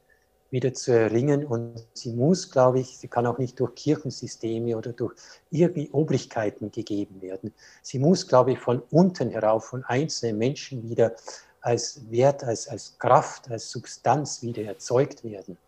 [0.51, 4.93] wieder zu erringen und sie muss, glaube ich, sie kann auch nicht durch Kirchensysteme oder
[4.93, 5.15] durch
[5.51, 7.55] irgendwie Obrigkeiten gegeben werden.
[7.81, 11.15] Sie muss, glaube ich, von unten herauf, von einzelnen Menschen wieder
[11.61, 15.59] als Wert, als, als Kraft, als Substanz wieder erzeugt werden.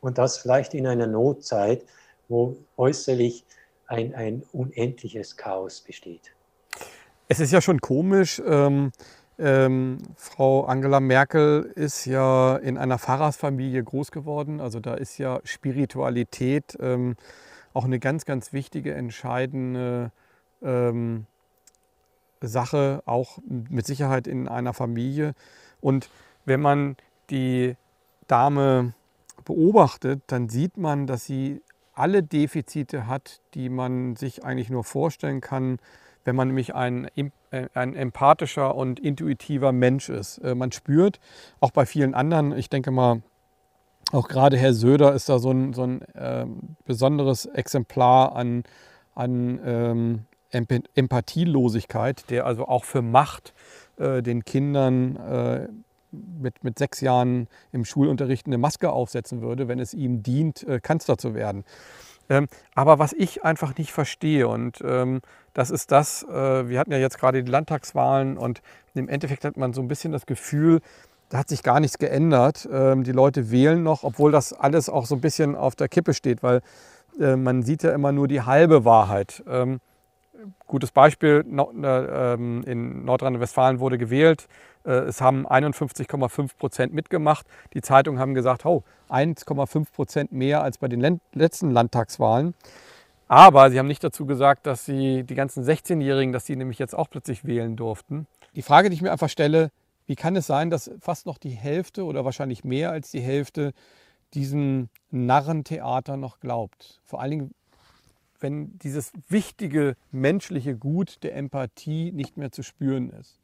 [0.00, 1.84] Und das vielleicht in einer Notzeit,
[2.26, 3.44] wo äußerlich
[3.86, 6.32] ein, ein unendliches Chaos besteht.
[7.32, 8.42] Es ist ja schon komisch.
[8.44, 8.90] Ähm,
[9.38, 14.60] ähm, Frau Angela Merkel ist ja in einer Pfarrersfamilie groß geworden.
[14.60, 17.14] Also da ist ja Spiritualität ähm,
[17.72, 20.10] auch eine ganz, ganz wichtige, entscheidende
[20.60, 21.26] ähm,
[22.40, 25.34] Sache, auch mit Sicherheit in einer Familie.
[25.80, 26.10] Und
[26.46, 26.96] wenn man
[27.30, 27.76] die
[28.26, 28.92] Dame
[29.44, 31.62] beobachtet, dann sieht man, dass sie
[31.94, 35.78] alle Defizite hat, die man sich eigentlich nur vorstellen kann,
[36.24, 37.08] wenn man nämlich ein,
[37.50, 40.38] äh, ein empathischer und intuitiver Mensch ist.
[40.38, 41.20] Äh, man spürt,
[41.60, 43.22] auch bei vielen anderen, ich denke mal,
[44.12, 46.46] auch gerade Herr Söder ist da so ein, so ein äh,
[46.84, 48.64] besonderes Exemplar an,
[49.14, 50.26] an ähm,
[50.94, 53.54] Empathielosigkeit, der also auch für Macht
[53.98, 55.68] äh, den Kindern äh,
[56.12, 60.80] mit, mit sechs Jahren im Schulunterricht eine Maske aufsetzen würde, wenn es ihm dient, äh,
[60.80, 61.64] Kanzler zu werden.
[62.30, 65.20] Ähm, aber was ich einfach nicht verstehe, und ähm,
[65.52, 68.62] das ist das, äh, wir hatten ja jetzt gerade die Landtagswahlen und
[68.94, 70.80] im Endeffekt hat man so ein bisschen das Gefühl,
[71.28, 72.68] da hat sich gar nichts geändert.
[72.72, 76.14] Ähm, die Leute wählen noch, obwohl das alles auch so ein bisschen auf der Kippe
[76.14, 76.62] steht, weil
[77.20, 79.42] äh, man sieht ja immer nur die halbe Wahrheit.
[79.48, 79.80] Ähm,
[80.66, 87.46] gutes Beispiel, äh, ähm, in Nordrhein-Westfalen wurde gewählt, äh, es haben 51,5 Prozent mitgemacht.
[87.74, 92.54] Die Zeitungen haben gesagt, oh, 1,5 Prozent mehr als bei den letzten Landtagswahlen.
[93.28, 96.96] Aber sie haben nicht dazu gesagt, dass sie die ganzen 16-Jährigen, dass sie nämlich jetzt
[96.96, 98.26] auch plötzlich wählen durften.
[98.56, 99.70] Die Frage, die ich mir einfach stelle,
[100.06, 103.72] wie kann es sein, dass fast noch die Hälfte oder wahrscheinlich mehr als die Hälfte
[104.34, 107.00] diesem Narrentheater noch glaubt?
[107.04, 107.54] Vor allen Dingen,
[108.40, 113.39] wenn dieses wichtige menschliche Gut der Empathie nicht mehr zu spüren ist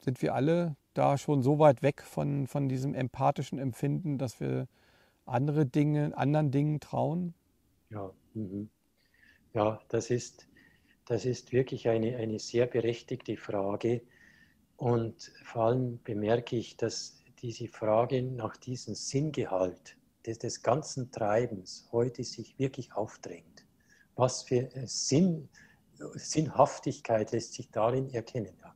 [0.00, 4.66] sind wir alle da schon so weit weg von, von diesem empathischen Empfinden, dass wir
[5.26, 7.34] andere Dinge, anderen Dingen trauen?
[7.90, 8.70] Ja, mhm.
[9.54, 10.48] ja das, ist,
[11.06, 14.02] das ist wirklich eine, eine sehr berechtigte Frage.
[14.76, 19.96] Und vor allem bemerke ich, dass diese Frage nach diesem Sinngehalt
[20.26, 23.66] des, des ganzen Treibens heute sich wirklich aufdrängt.
[24.16, 25.48] Was für Sinn,
[26.14, 28.56] Sinnhaftigkeit lässt sich darin erkennen.
[28.62, 28.74] Ja.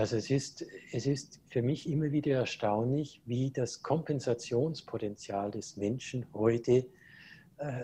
[0.00, 6.24] Also es ist, es ist für mich immer wieder erstaunlich, wie das Kompensationspotenzial des Menschen
[6.32, 6.86] heute
[7.58, 7.82] äh,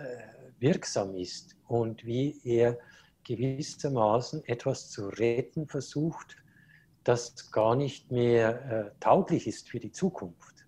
[0.59, 2.79] wirksam ist und wie er
[3.25, 6.39] gewissermaßen etwas zu retten versucht,
[7.05, 10.65] das gar nicht mehr äh, tauglich ist für die Zukunft.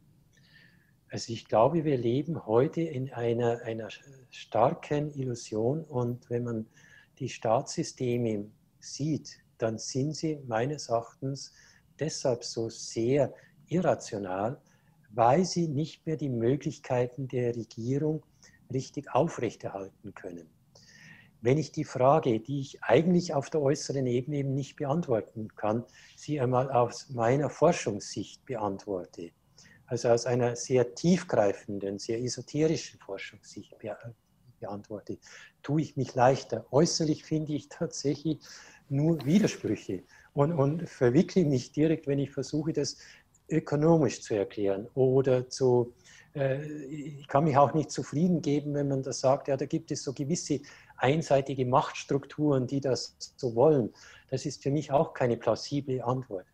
[1.11, 3.89] Also ich glaube, wir leben heute in einer, einer
[4.29, 6.67] starken Illusion und wenn man
[7.19, 11.53] die Staatssysteme sieht, dann sind sie meines Erachtens
[11.99, 13.35] deshalb so sehr
[13.69, 14.61] irrational,
[15.11, 18.25] weil sie nicht mehr die Möglichkeiten der Regierung
[18.73, 20.49] richtig aufrechterhalten können.
[21.41, 25.85] Wenn ich die Frage, die ich eigentlich auf der äußeren Ebene eben nicht beantworten kann,
[26.17, 29.31] sie einmal aus meiner Forschungssicht beantworte,
[29.87, 33.75] also aus einer sehr tiefgreifenden, sehr esoterischen Forschungssicht
[34.59, 35.19] beantworte,
[35.63, 36.67] tue ich mich leichter.
[36.73, 38.41] Äußerlich finde ich tatsächlich
[38.91, 40.03] nur Widersprüche
[40.35, 42.99] und, und verwickle mich direkt, wenn ich versuche, das
[43.51, 45.95] ökonomisch zu erklären oder zu,
[46.35, 49.91] äh, ich kann mich auch nicht zufrieden geben, wenn man das sagt, ja, da gibt
[49.91, 50.61] es so gewisse
[50.97, 53.93] einseitige Machtstrukturen, die das so wollen.
[54.31, 56.47] Das ist für mich auch keine plausible Antwort.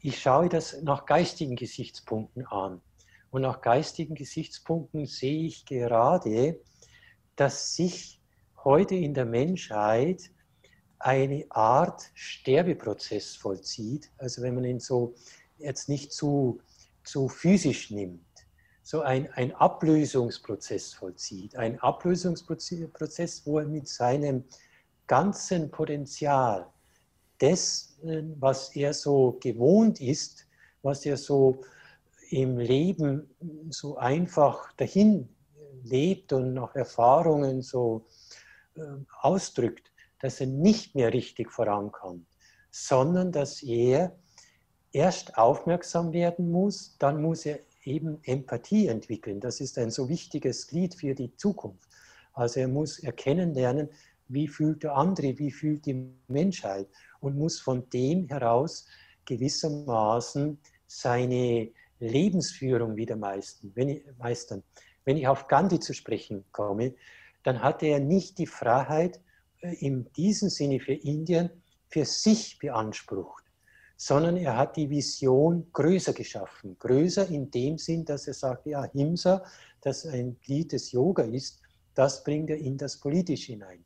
[0.00, 2.80] Ich schaue das nach geistigen Gesichtspunkten an.
[3.30, 6.60] Und nach geistigen Gesichtspunkten sehe ich gerade,
[7.34, 8.20] dass sich
[8.64, 10.30] heute in der Menschheit
[10.98, 14.10] eine Art Sterbeprozess vollzieht.
[14.18, 15.14] Also wenn man ihn so
[15.58, 16.60] jetzt nicht zu,
[17.04, 18.20] zu physisch nimmt,
[18.82, 21.56] so ein, ein Ablösungsprozess vollzieht.
[21.56, 24.44] Ein Ablösungsprozess, wo er mit seinem
[25.06, 26.66] ganzen Potenzial,
[27.40, 27.98] des,
[28.38, 30.46] was er so gewohnt ist,
[30.82, 31.62] was er so
[32.30, 33.28] im Leben
[33.70, 35.28] so einfach dahin
[35.82, 38.06] lebt und nach Erfahrungen so
[38.76, 38.80] äh,
[39.20, 42.26] ausdrückt, dass er nicht mehr richtig vorankommt,
[42.70, 44.18] sondern dass er
[44.92, 49.40] erst aufmerksam werden muss, dann muss er eben Empathie entwickeln.
[49.40, 51.88] Das ist ein so wichtiges Glied für die Zukunft.
[52.32, 53.88] Also er muss erkennen lernen,
[54.28, 56.88] wie fühlt der andere, wie fühlt die Menschheit
[57.20, 58.86] und muss von dem heraus
[59.24, 63.72] gewissermaßen seine Lebensführung wieder meistern.
[63.74, 64.62] Wenn ich, meistern.
[65.04, 66.94] Wenn ich auf Gandhi zu sprechen komme,
[67.42, 69.20] dann hatte er nicht die Freiheit,
[69.62, 71.50] in diesem Sinne für Indien
[71.88, 73.44] für sich beansprucht,
[73.96, 76.76] sondern er hat die Vision größer geschaffen.
[76.78, 79.44] Größer in dem Sinn, dass er sagt, ja, Himsa,
[79.80, 81.60] das ein Glied des Yoga ist,
[81.94, 83.84] das bringt er in das Politische hinein.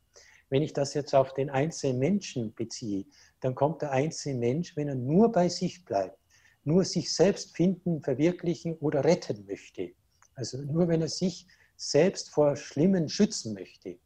[0.48, 3.04] Wenn ich das jetzt auf den einzelnen Menschen beziehe,
[3.40, 6.18] dann kommt der einzelne Mensch, wenn er nur bei sich bleibt,
[6.64, 9.92] nur sich selbst finden, verwirklichen oder retten möchte,
[10.34, 11.46] also nur wenn er sich
[11.76, 13.98] selbst vor Schlimmen schützen möchte,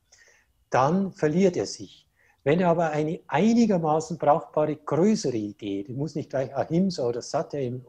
[0.75, 2.09] dann verliert er sich.
[2.43, 7.61] Wenn er aber eine einigermaßen brauchbare größere Idee, die muss nicht gleich Ahimsa oder Satya
[7.61, 7.87] im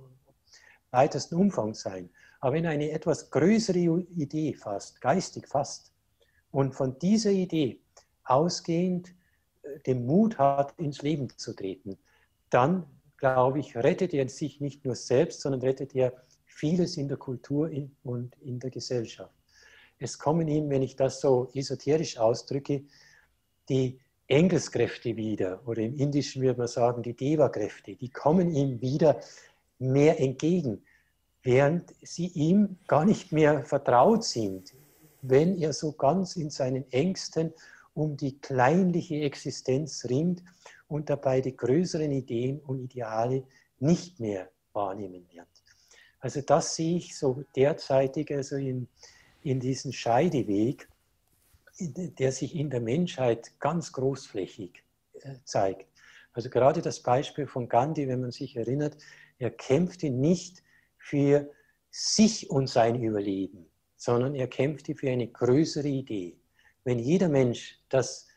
[0.92, 2.10] weitesten Umfang sein,
[2.40, 3.80] aber wenn er eine etwas größere
[4.16, 5.92] Idee fasst, geistig fasst
[6.52, 7.82] und von dieser Idee
[8.24, 9.14] ausgehend
[9.64, 11.98] äh, den Mut hat, ins Leben zu treten,
[12.52, 12.86] dann,
[13.18, 16.14] glaube ich, rettet er sich nicht nur selbst, sondern rettet er
[16.46, 17.72] vieles in der Kultur
[18.04, 19.34] und in der Gesellschaft.
[20.00, 22.84] Es kommen ihm, wenn ich das so esoterisch ausdrücke,
[23.70, 29.20] die Engelskräfte wieder, oder im Indischen würde man sagen, die Deva-Kräfte, die kommen ihm wieder
[29.80, 30.84] mehr entgegen,
[31.44, 34.74] während sie ihm gar nicht mehr vertraut sind,
[35.22, 37.54] wenn er so ganz in seinen Ängsten
[37.94, 40.44] um die kleinliche Existenz ringt
[40.88, 43.44] und dabei die größeren Ideen und Ideale
[43.80, 45.48] nicht mehr wahrnehmen wird.
[46.20, 48.88] Also das sehe ich so derzeitig also in,
[49.46, 50.90] in diesen Scheideweg,
[51.80, 54.84] der sich in der Menschheit ganz großflächig
[55.14, 55.88] äh, zeigt.
[56.34, 58.98] Also gerade das Beispiel von Gandhi, wenn man sich erinnert,
[59.38, 60.64] er kämpfte nicht
[60.98, 61.50] für
[61.92, 66.38] sich und sein Überleben, sondern er kämpfte für eine größere Idee
[66.86, 68.28] wenn jeder Mensch das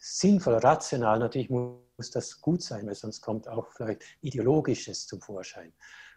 [0.00, 5.72] sinnvoll, rational, natürlich muss das gut sein, weil sonst kommt auch vielleicht Ideologisches zum Vorschein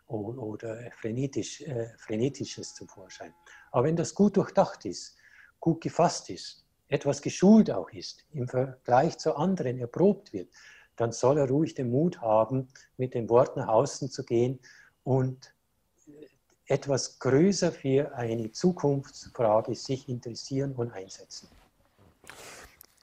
[0.07, 3.33] oder frenetisch, äh, Frenetisches zum Vorschein.
[3.71, 5.15] Aber wenn das gut durchdacht ist,
[5.59, 10.49] gut gefasst ist, etwas geschult auch ist, im Vergleich zu anderen erprobt wird,
[10.95, 14.59] dann soll er ruhig den Mut haben, mit den Worten nach außen zu gehen
[15.03, 15.53] und
[16.67, 21.47] etwas größer für eine Zukunftsfrage sich interessieren und einsetzen.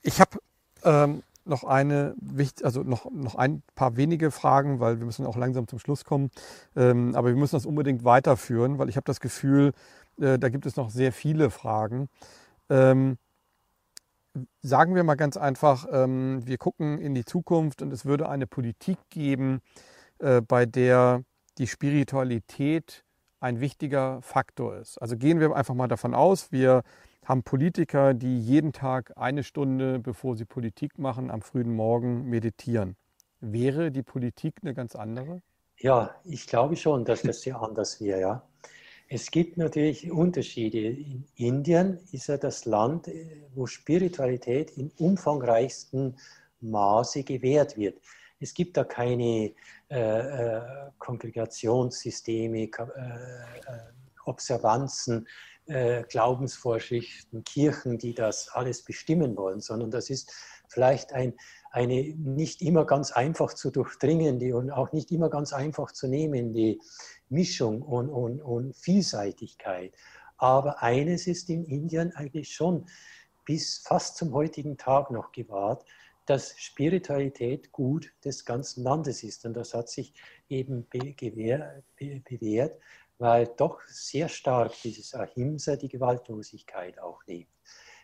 [0.03, 0.39] Ich habe
[0.85, 2.14] ähm, noch eine,
[2.62, 6.30] also noch, noch ein paar wenige Fragen, weil wir müssen auch langsam zum Schluss kommen.
[6.76, 9.72] Ähm, aber wir müssen das unbedingt weiterführen, weil ich habe das Gefühl,
[10.20, 12.09] äh, da gibt es noch sehr viele Fragen.
[12.68, 13.18] Ähm,
[14.62, 18.47] sagen wir mal ganz einfach, ähm, wir gucken in die Zukunft und es würde eine
[18.47, 19.61] Politik geben,
[20.18, 21.24] äh, bei der
[21.59, 23.05] die Spiritualität
[23.41, 24.99] ein wichtiger Faktor ist.
[24.99, 26.82] Also gehen wir einfach mal davon aus, wir
[27.25, 32.97] haben Politiker, die jeden Tag eine Stunde, bevor sie Politik machen, am frühen Morgen meditieren.
[33.41, 35.43] Wäre die Politik eine ganz andere?
[35.79, 38.21] Ja, ich glaube schon, dass das sehr anders wäre.
[38.21, 38.43] Ja.
[39.09, 40.79] Es gibt natürlich Unterschiede.
[40.79, 43.11] In Indien ist ja das Land,
[43.55, 46.16] wo Spiritualität im umfangreichsten
[46.61, 47.99] Maße gewährt wird.
[48.41, 49.53] Es gibt da keine
[49.91, 50.61] äh, äh,
[50.99, 52.71] Kongregationssysteme, äh, äh,
[54.25, 55.27] Observanzen,
[55.71, 60.33] äh, Glaubensvorschriften, Kirchen, die das alles bestimmen wollen, sondern das ist
[60.68, 61.35] vielleicht ein,
[61.71, 66.79] eine nicht immer ganz einfach zu durchdringende und auch nicht immer ganz einfach zu nehmende
[67.29, 69.95] Mischung und, und, und Vielseitigkeit.
[70.39, 72.87] Aber eines ist in Indien eigentlich schon
[73.45, 75.85] bis fast zum heutigen Tag noch gewahrt,
[76.27, 79.45] dass Spiritualität gut des ganzen Landes ist.
[79.45, 80.14] Und das hat sich
[80.49, 82.79] eben bewährt,
[83.21, 87.53] weil doch sehr stark dieses Ahimsa, die Gewaltlosigkeit auch lebt.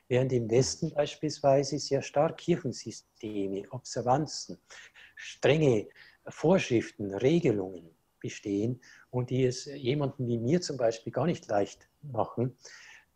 [0.08, 4.58] Während im Westen beispielsweise sehr stark Kirchensysteme, Observanzen,
[5.16, 5.88] strenge
[6.28, 7.90] Vorschriften, Regelungen
[8.20, 12.56] bestehen und die es jemandem wie mir zum Beispiel gar nicht leicht machen,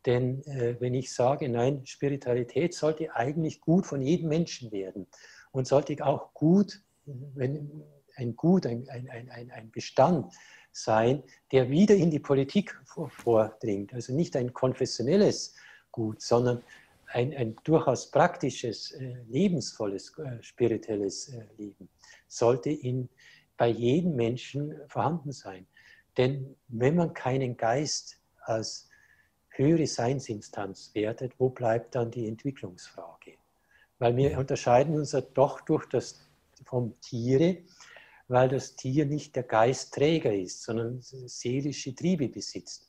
[0.06, 5.06] Denn äh, wenn ich sage, nein, Spiritualität sollte eigentlich gut von jedem Menschen werden
[5.52, 7.84] und sollte auch gut, wenn
[8.16, 10.32] ein Gut, ein, ein, ein, ein Bestand
[10.72, 13.92] sein, der wieder in die Politik vordringt.
[13.92, 15.54] Also nicht ein konfessionelles
[15.92, 16.62] Gut, sondern
[17.12, 21.88] ein, ein durchaus praktisches, äh, lebensvolles, äh, spirituelles äh, Leben
[22.28, 23.08] sollte in,
[23.56, 25.66] bei jedem Menschen vorhanden sein.
[26.16, 28.88] Denn wenn man keinen Geist als
[29.48, 33.34] höhere Seinsinstanz wertet, wo bleibt dann die Entwicklungsfrage?
[33.98, 36.26] Weil wir unterscheiden uns ja doch durch das
[36.64, 37.58] vom Tiere,
[38.30, 42.88] weil das Tier nicht der Geistträger ist, sondern seelische Triebe besitzt.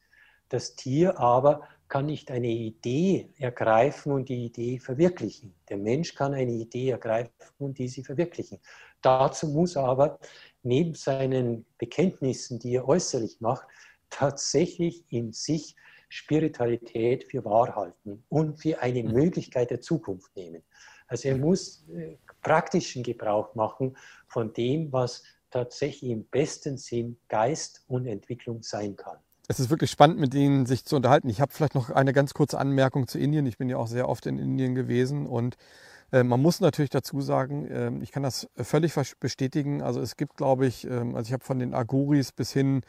[0.49, 5.55] Das Tier aber kann nicht eine Idee ergreifen und die Idee verwirklichen.
[5.67, 8.59] Der Mensch kann eine Idee ergreifen und diese verwirklichen.
[9.01, 10.19] Dazu muss er aber
[10.61, 13.65] neben seinen Bekenntnissen, die er äußerlich macht,
[14.11, 15.75] tatsächlich in sich
[16.09, 19.13] Spiritualität für wahr halten und für eine mhm.
[19.13, 20.61] Möglichkeit der Zukunft nehmen.
[21.07, 27.83] Also er muss äh, praktischen Gebrauch machen von dem, was tatsächlich im besten Sinn Geist
[27.87, 29.17] und Entwicklung sein kann.
[29.47, 31.29] Es ist wirklich spannend, mit Ihnen sich zu unterhalten.
[31.29, 33.45] Ich habe vielleicht noch eine ganz kurze Anmerkung zu Indien.
[33.45, 35.57] Ich bin ja auch sehr oft in Indien gewesen und
[36.11, 39.81] äh, man muss natürlich dazu sagen, äh, ich kann das völlig bestätigen.
[39.81, 42.81] Also es gibt, glaube ich, äh, also ich habe von den Aguris bis hin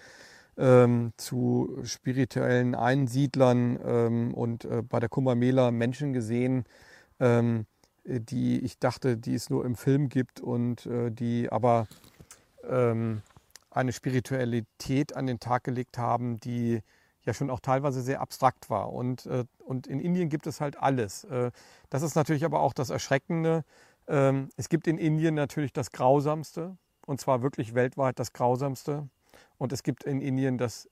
[0.56, 6.64] ähm, zu spirituellen Einsiedlern ähm, und äh, bei der Kumbh Mela Menschen gesehen,
[7.20, 7.66] ähm,
[8.04, 11.86] die ich dachte, die es nur im Film gibt und äh, die aber
[12.68, 13.22] ähm,
[13.70, 16.82] eine Spiritualität an den Tag gelegt haben, die
[17.24, 18.92] ja schon auch teilweise sehr abstrakt war.
[18.92, 21.24] Und, äh, und in Indien gibt es halt alles.
[21.24, 21.52] Äh,
[21.90, 23.64] das ist natürlich aber auch das Erschreckende.
[24.08, 26.76] Ähm, es gibt in Indien natürlich das Grausamste,
[27.06, 29.08] und zwar wirklich weltweit das Grausamste.
[29.58, 30.88] Und es gibt in Indien das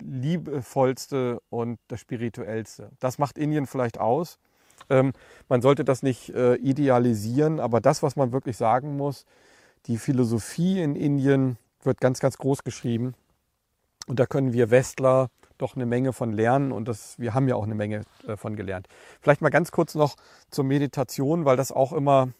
[0.00, 2.90] liebevollste und das spirituellste.
[2.98, 4.38] Das macht Indien vielleicht aus.
[4.90, 5.12] Ähm,
[5.48, 9.24] man sollte das nicht äh, idealisieren, aber das, was man wirklich sagen muss,
[9.86, 13.14] die Philosophie in Indien wird ganz, ganz groß geschrieben.
[14.06, 17.54] Und da können wir Westler doch eine Menge von lernen und das, wir haben ja
[17.54, 18.88] auch eine Menge äh, von gelernt.
[19.20, 20.16] Vielleicht mal ganz kurz noch
[20.50, 22.30] zur Meditation, weil das auch immer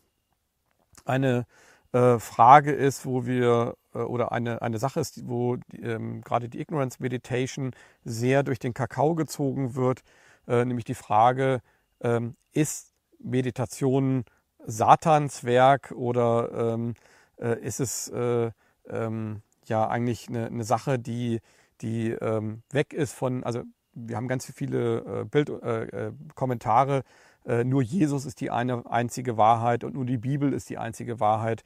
[1.05, 1.47] eine
[1.93, 6.61] äh, Frage ist, wo wir äh, oder eine, eine Sache ist, wo ähm, gerade die
[6.61, 7.73] Ignorance Meditation
[8.05, 10.03] sehr durch den Kakao gezogen wird,
[10.49, 11.61] äh, nämlich die Frage,
[12.03, 14.25] ähm, ist Meditation
[14.65, 16.95] Satans Werk oder ähm,
[17.39, 18.51] äh, ist es äh,
[18.89, 21.41] ähm, ja eigentlich eine, eine Sache, die
[21.83, 27.03] die ähm, weg ist von, also wir haben ganz viele äh, Bild, äh, äh, Kommentare,
[27.45, 31.21] äh, nur Jesus ist die eine einzige Wahrheit und nur die Bibel ist die einzige
[31.21, 31.65] Wahrheit.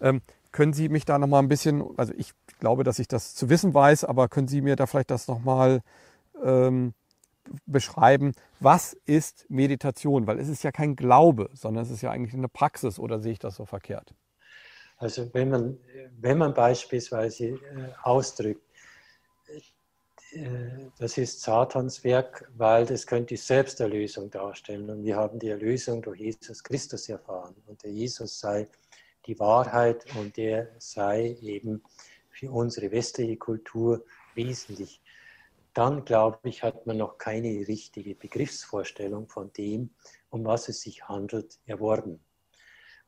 [0.00, 0.20] Ähm,
[0.52, 3.74] können Sie mich da nochmal ein bisschen, also ich glaube, dass ich das zu wissen
[3.74, 5.80] weiß, aber können Sie mir da vielleicht das nochmal
[6.44, 6.94] ähm,
[7.66, 10.26] beschreiben, was ist Meditation?
[10.26, 13.32] Weil es ist ja kein Glaube, sondern es ist ja eigentlich eine Praxis oder sehe
[13.32, 14.14] ich das so verkehrt?
[14.96, 15.78] Also wenn man,
[16.20, 17.58] wenn man beispielsweise äh,
[18.02, 18.62] ausdrückt,
[20.32, 24.88] äh, das ist Satans Werk, weil das könnte die Selbsterlösung darstellen.
[24.90, 27.54] Und wir haben die Erlösung durch Jesus Christus erfahren.
[27.66, 28.68] Und der Jesus sei
[29.26, 31.82] die Wahrheit und der sei eben
[32.30, 35.00] für unsere westliche Kultur wesentlich.
[35.74, 39.90] Dann, glaube ich, hat man noch keine richtige Begriffsvorstellung von dem,
[40.30, 42.24] um was es sich handelt, erworben.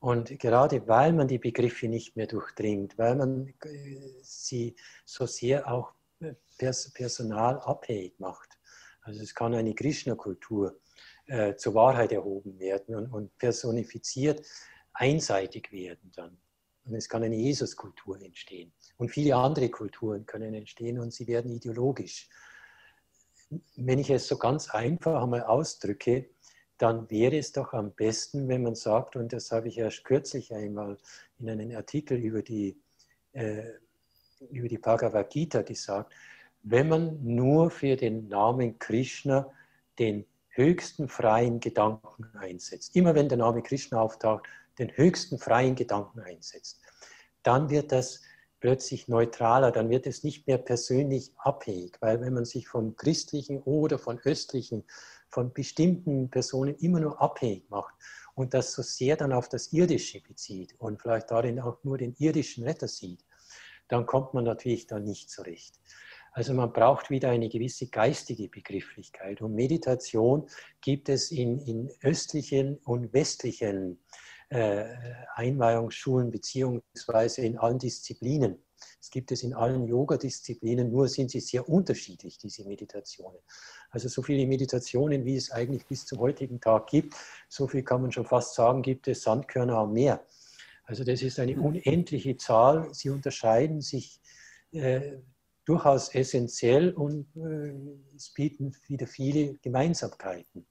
[0.01, 5.73] Und gerade weil man die Begriffe nicht mehr durchdringt, weil man äh, sie so sehr
[5.73, 5.95] auch
[6.95, 8.59] personalabhängig macht.
[9.01, 10.81] Also es kann eine Krishna-Kultur
[11.27, 14.47] äh, zur Wahrheit erhoben werden und, und, personifiziert
[14.93, 16.39] einseitig werden dann.
[16.85, 18.73] Und es kann eine Jesus-Kultur entstehen.
[18.97, 22.29] Und viele andere Kulturen können entstehen und sie werden ideologisch.
[23.77, 26.31] Wenn ich es so ganz einfach einmal ausdrücke,
[26.79, 30.53] dann wäre es doch am besten, wenn man sagt, und das habe ich erst kürzlich
[30.53, 30.99] einmal
[31.39, 32.77] in einem Artikel über die,
[33.33, 33.63] äh,
[34.51, 36.13] über die Bhagavad Gita gesagt,
[36.63, 39.51] wenn man nur für den Namen Krishna
[39.99, 44.45] den höchsten freien Gedanken einsetzt, immer wenn der Name Krishna auftaucht,
[44.79, 46.81] den höchsten freien Gedanken einsetzt,
[47.43, 48.23] dann wird das
[48.61, 53.63] plötzlich neutraler, dann wird es nicht mehr persönlich abhängig, weil wenn man sich vom christlichen
[53.63, 54.85] oder von östlichen,
[55.29, 57.95] von bestimmten Personen immer nur abhängig macht
[58.35, 62.15] und das so sehr dann auf das Irdische bezieht und vielleicht darin auch nur den
[62.19, 63.25] irdischen Retter sieht,
[63.89, 65.79] dann kommt man natürlich da nicht zurecht.
[66.33, 69.41] Also man braucht wieder eine gewisse geistige Begrifflichkeit.
[69.41, 70.47] Und Meditation
[70.83, 73.99] gibt es in, in östlichen und westlichen
[74.49, 78.63] Einweihungsschulen beziehungsweise in allen Disziplinen.
[79.01, 83.39] Es gibt es in allen Yoga-Disziplinen, nur sind sie sehr unterschiedlich, diese Meditationen.
[83.91, 87.15] Also so viele Meditationen, wie es eigentlich bis zum heutigen Tag gibt,
[87.49, 90.25] so viel kann man schon fast sagen, gibt es Sandkörner am Meer.
[90.85, 92.93] Also das ist eine unendliche Zahl.
[92.93, 94.21] Sie unterscheiden sich
[94.73, 95.19] äh,
[95.65, 97.73] durchaus essentiell und äh,
[98.15, 100.67] es bieten wieder viele Gemeinsamkeiten.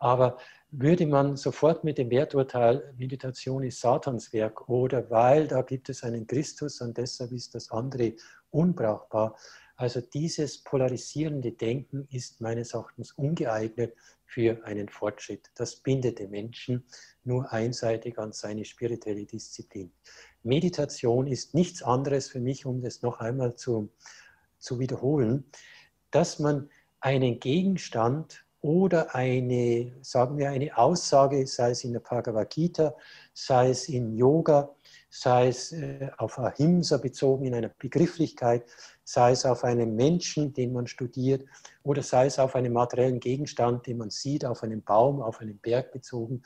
[0.00, 0.38] Aber
[0.70, 6.26] würde man sofort mit dem Werturteil, Meditation ist Satanswerk oder weil da gibt es einen
[6.26, 8.14] Christus und deshalb ist das andere
[8.50, 9.36] unbrauchbar.
[9.76, 13.94] Also dieses polarisierende Denken ist meines Erachtens ungeeignet
[14.24, 15.50] für einen Fortschritt.
[15.54, 16.84] Das bindet den Menschen
[17.24, 19.92] nur einseitig an seine spirituelle Disziplin.
[20.42, 23.90] Meditation ist nichts anderes für mich, um das noch einmal zu,
[24.58, 25.44] zu wiederholen,
[26.10, 26.70] dass man
[27.00, 32.94] einen Gegenstand oder eine, sagen wir, eine Aussage, sei es in der Bhagavad Gita,
[33.32, 34.74] sei es in Yoga,
[35.08, 38.64] sei es äh, auf Ahimsa bezogen in einer Begrifflichkeit,
[39.02, 41.44] sei es auf einen Menschen, den man studiert,
[41.82, 45.58] oder sei es auf einen materiellen Gegenstand, den man sieht, auf einen Baum, auf einen
[45.58, 46.42] Berg bezogen.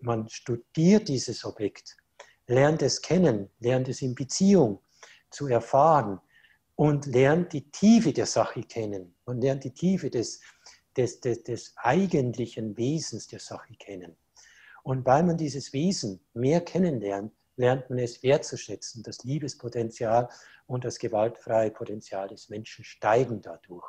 [0.00, 1.96] Man studiert dieses Objekt,
[2.46, 4.80] lernt es kennen, lernt es in Beziehung
[5.30, 6.20] zu erfahren
[6.76, 9.14] und lernt die Tiefe der Sache kennen.
[9.26, 10.40] Man lernt die Tiefe des,
[10.96, 14.16] des, des, des eigentlichen Wesens der Sache kennen.
[14.82, 19.02] Und weil man dieses Wesen mehr kennenlernt, lernt man es wertzuschätzen.
[19.02, 20.28] Das Liebespotenzial
[20.66, 23.86] und das gewaltfreie Potenzial des Menschen steigen dadurch.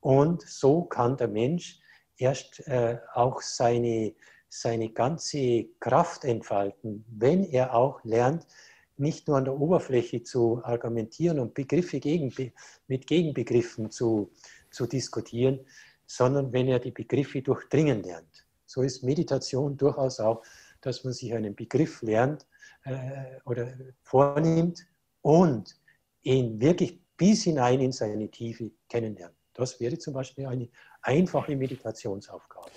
[0.00, 1.80] Und so kann der Mensch
[2.16, 4.14] erst äh, auch seine,
[4.48, 8.46] seine ganze Kraft entfalten, wenn er auch lernt,
[8.96, 12.32] nicht nur an der Oberfläche zu argumentieren und Begriffe gegen,
[12.86, 14.30] mit Gegenbegriffen zu,
[14.70, 15.60] zu diskutieren,
[16.12, 18.46] sondern wenn er die Begriffe durchdringen lernt.
[18.66, 20.42] So ist Meditation durchaus auch,
[20.82, 22.46] dass man sich einen Begriff lernt
[22.84, 24.86] äh, oder vornimmt
[25.22, 25.74] und
[26.22, 29.34] ihn wirklich bis hinein in seine Tiefe kennenlernt.
[29.54, 30.68] Das wäre zum Beispiel eine
[31.00, 32.70] einfache Meditationsaufgabe.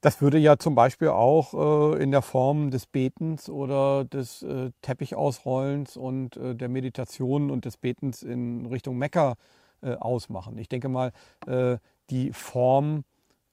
[0.00, 4.70] Das würde ja zum Beispiel auch äh, in der Form des Betens oder des äh,
[4.80, 9.34] Teppichausrollens und äh, der Meditation und des Betens in Richtung Mekka
[9.82, 10.58] ausmachen.
[10.58, 11.12] Ich denke mal,
[11.46, 11.78] äh,
[12.10, 13.04] die Form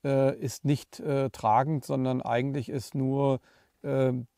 [0.03, 1.01] äh, ist nicht
[1.31, 3.39] tragend, sondern eigentlich ist nur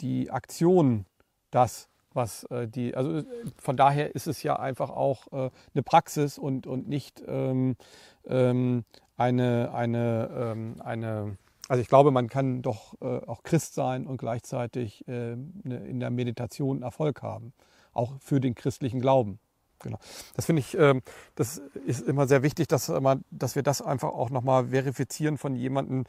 [0.02, 1.06] die Aktion
[1.52, 3.24] das, was die, also
[3.56, 7.78] von daher ist es ja einfach auch eine Praxis und, und nicht ähm,
[8.26, 8.84] ähm,
[9.16, 14.18] eine, eine, ähm, eine also ich glaube, man kann doch äh, auch Christ sein und
[14.18, 17.54] gleichzeitig äh, ne, in der Meditation Erfolg haben,
[17.94, 19.40] auch für den christlichen Glauben.
[19.80, 20.00] Genau.
[20.36, 21.00] Das finde ich, äh,
[21.36, 25.56] das ist immer sehr wichtig, dass, man, dass wir das einfach auch nochmal verifizieren von
[25.56, 26.06] jemandem,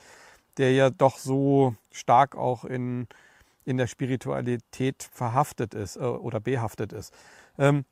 [0.56, 3.06] der ja doch so stark auch in,
[3.64, 7.12] in der Spiritualität verhaftet ist äh, oder behaftet ist.
[7.58, 7.84] Ähm,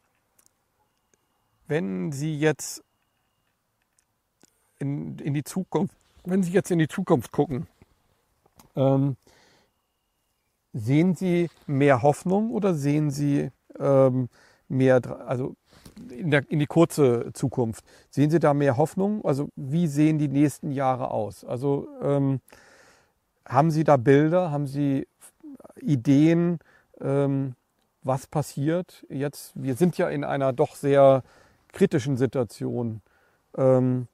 [1.68, 2.82] wenn Sie jetzt
[4.78, 5.96] in, in die Zukunft
[6.26, 7.66] wenn Sie jetzt in die Zukunft gucken,
[8.74, 9.16] ähm,
[10.72, 14.28] sehen Sie mehr Hoffnung oder sehen Sie ähm,
[14.68, 15.54] mehr, also
[16.10, 19.24] in, der, in die kurze Zukunft, sehen Sie da mehr Hoffnung?
[19.24, 21.44] Also wie sehen die nächsten Jahre aus?
[21.44, 22.40] Also ähm,
[23.46, 25.06] haben Sie da Bilder, haben Sie
[25.80, 26.58] Ideen,
[27.00, 27.54] ähm,
[28.02, 29.52] was passiert jetzt?
[29.54, 31.22] Wir sind ja in einer doch sehr
[31.72, 33.02] kritischen Situation.
[33.56, 34.08] Ähm,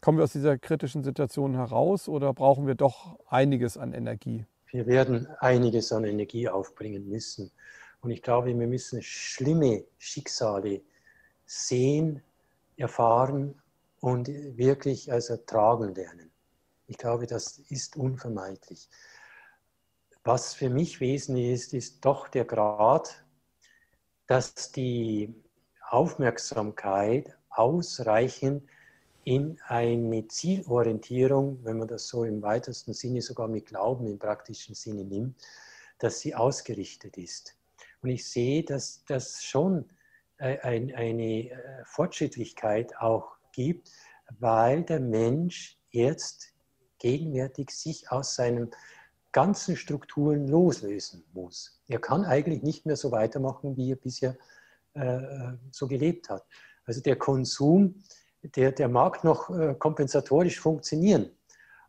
[0.00, 4.44] Kommen wir aus dieser kritischen Situation heraus oder brauchen wir doch einiges an Energie?
[4.70, 7.50] Wir werden einiges an Energie aufbringen müssen.
[8.00, 10.82] Und ich glaube, wir müssen schlimme Schicksale
[11.46, 12.22] sehen,
[12.76, 13.60] erfahren
[14.00, 16.30] und wirklich also tragen lernen.
[16.86, 18.88] Ich glaube, das ist unvermeidlich.
[20.24, 23.24] Was für mich wesentlich ist, ist doch der Grad,
[24.26, 25.34] dass die
[25.88, 28.62] Aufmerksamkeit ausreichend
[29.24, 34.74] in eine Zielorientierung, wenn man das so im weitesten Sinne sogar mit Glauben im praktischen
[34.74, 35.36] Sinne nimmt,
[35.98, 37.57] dass sie ausgerichtet ist.
[38.02, 39.88] Und ich sehe, dass das schon
[40.38, 43.90] äh, eine äh, Fortschrittlichkeit auch gibt,
[44.38, 46.52] weil der Mensch jetzt
[46.98, 48.70] gegenwärtig sich aus seinen
[49.32, 51.80] ganzen Strukturen loslösen muss.
[51.88, 54.36] Er kann eigentlich nicht mehr so weitermachen, wie er bisher
[54.94, 56.44] äh, so gelebt hat.
[56.84, 58.02] Also der Konsum
[58.42, 61.30] der, der mag noch kompensatorisch funktionieren,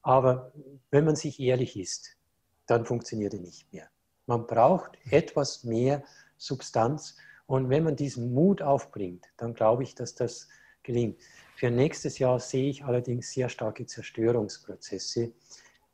[0.02, 0.52] aber
[0.90, 2.18] wenn man sich ehrlich ist,
[2.66, 3.88] dann funktioniert er nicht mehr.
[4.30, 6.04] Man braucht etwas mehr
[6.38, 7.18] Substanz
[7.48, 10.48] und wenn man diesen Mut aufbringt, dann glaube ich, dass das
[10.84, 11.20] gelingt.
[11.56, 15.32] Für nächstes Jahr sehe ich allerdings sehr starke Zerstörungsprozesse,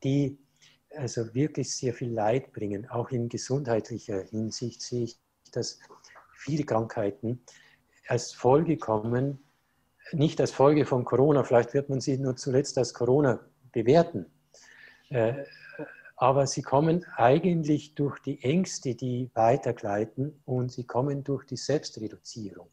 [0.03, 0.37] die
[0.97, 2.89] also wirklich sehr viel Leid bringen.
[2.89, 5.17] Auch in gesundheitlicher Hinsicht sehe ich
[5.53, 5.79] das
[6.33, 7.41] viele Krankheiten
[8.09, 9.39] als Folge kommen,
[10.11, 13.39] nicht als Folge von Corona, vielleicht wird man sie nur zuletzt als Corona
[13.71, 14.25] bewerten,
[15.07, 15.45] äh,
[16.15, 22.69] aber sie kommen eigentlich durch die Ängste, die weitergleiten und sie kommen durch die Selbstreduzierung.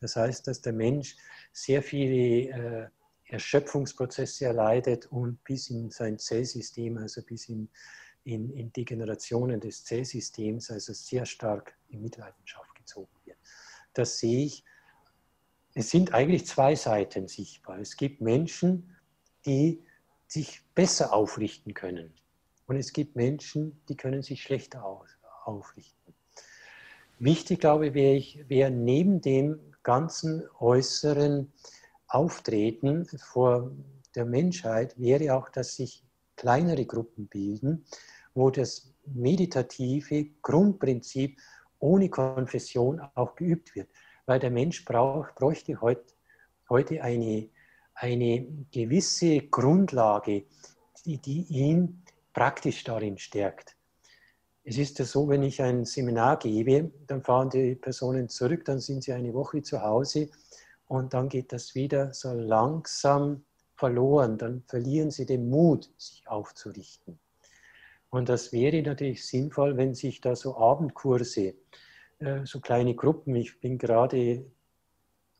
[0.00, 1.16] Das heißt, dass der Mensch
[1.52, 2.88] sehr viele äh,
[3.28, 7.68] Erschöpfungsprozesse erleidet und bis in sein Zellsystem, also bis in,
[8.24, 13.38] in, in Degenerationen des Zellsystems, also sehr stark in Mitleidenschaft gezogen wird.
[13.94, 14.64] Das sehe ich.
[15.74, 17.78] Es sind eigentlich zwei Seiten sichtbar.
[17.78, 18.96] Es gibt Menschen,
[19.44, 19.82] die
[20.26, 22.14] sich besser aufrichten können.
[22.66, 24.84] Und es gibt Menschen, die können sich schlechter
[25.44, 26.14] aufrichten.
[27.18, 31.52] Wichtig, glaube ich, wäre wär neben dem ganzen äußeren
[32.08, 33.70] Auftreten vor
[34.14, 36.02] der Menschheit, wäre auch, dass sich
[36.36, 37.84] kleinere Gruppen bilden,
[38.34, 41.38] wo das meditative Grundprinzip
[41.78, 43.88] ohne Konfession auch geübt wird.
[44.26, 46.16] Weil der Mensch brauch, bräuchte heut,
[46.68, 47.48] heute eine,
[47.94, 50.44] eine gewisse Grundlage,
[51.04, 52.02] die, die ihn
[52.36, 53.76] praktisch darin stärkt.
[54.62, 58.78] Es ist ja so, wenn ich ein Seminar gebe, dann fahren die Personen zurück, dann
[58.78, 60.28] sind sie eine Woche zu Hause
[60.86, 63.42] und dann geht das wieder so langsam
[63.74, 64.36] verloren.
[64.36, 67.18] Dann verlieren sie den Mut, sich aufzurichten.
[68.10, 71.54] Und das wäre natürlich sinnvoll, wenn sich da so Abendkurse,
[72.18, 74.44] äh, so kleine Gruppen, ich bin gerade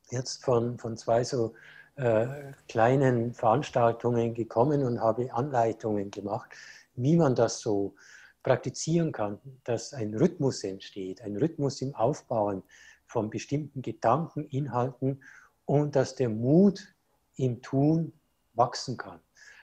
[0.08, 1.52] jetzt von, von zwei so
[1.96, 6.50] äh, kleinen Veranstaltungen gekommen und habe Anleitungen gemacht,
[6.96, 7.94] wie man das so
[8.42, 12.62] praktizieren kann, dass ein Rhythmus entsteht, ein Rhythmus im Aufbauen
[13.06, 15.22] von bestimmten Gedanken, Inhalten
[15.64, 16.94] und dass der Mut
[17.36, 18.12] im Tun
[18.54, 19.20] wachsen kann.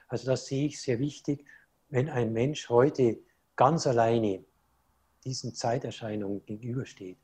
[0.08, 1.44] Also das sehe ich sehr wichtig,
[1.88, 3.18] wenn ein Mensch heute
[3.56, 4.44] ganz alleine
[5.24, 7.18] diesen Zeiterscheinungen gegenübersteht,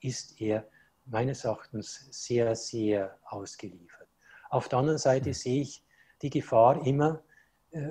[0.00, 0.68] ist er
[1.06, 4.08] meines Erachtens sehr, sehr ausgeliefert.
[4.50, 5.34] Auf der anderen Seite mhm.
[5.34, 5.84] sehe ich
[6.22, 7.22] die Gefahr immer,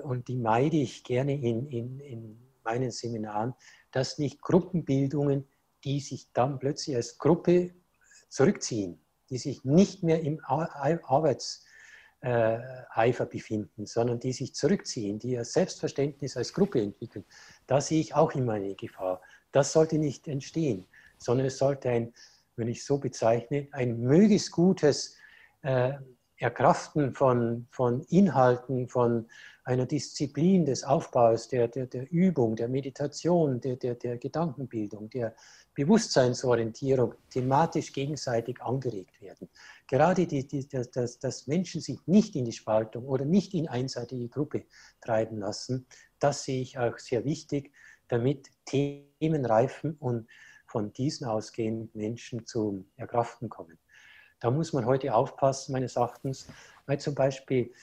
[0.04, 3.54] und die meide ich gerne in, in, in meinen Seminaren,
[3.92, 5.48] dass nicht Gruppenbildungen,
[5.84, 7.74] die sich dann plötzlich als Gruppe
[8.30, 11.62] zurückziehen, die sich nicht mehr im Arbeitseifer
[13.26, 17.26] befinden, sondern die sich zurückziehen, die ihr Selbstverständnis als Gruppe entwickeln.
[17.68, 19.22] Da sehe ich auch immer eine Gefahr.
[19.52, 22.14] Das sollte nicht entstehen, sondern es sollte ein,
[22.56, 25.16] wenn ich so bezeichne, ein möglichst gutes
[25.62, 25.94] äh,
[26.38, 29.30] Erkraften von, von Inhalten, von
[29.66, 35.36] einer Disziplin des Aufbaus, der, der, der Übung, der Meditation, der, der, der Gedankenbildung, der
[35.74, 39.50] Bewusstseinsorientierung thematisch gegenseitig angeregt werden.
[39.88, 44.30] Gerade die, die, dass, dass Menschen sich nicht in die Spaltung oder nicht in einseitige
[44.30, 44.66] Gruppe
[45.02, 45.88] treiben lassen,
[46.20, 47.72] das sehe ich auch sehr wichtig,
[48.08, 50.28] damit Themen reifen und
[50.68, 53.80] von diesen ausgehend Menschen zum Erkraften kommen.
[54.40, 56.48] Da muss man heute aufpassen, meines Erachtens,
[56.86, 57.74] weil zum Beispiel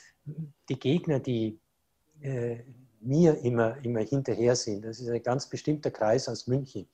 [0.68, 1.58] die Gegner, die
[2.22, 2.64] äh,
[3.00, 4.84] mir immer, immer hinterher sind.
[4.84, 6.88] Das ist ein ganz bestimmter Kreis aus München.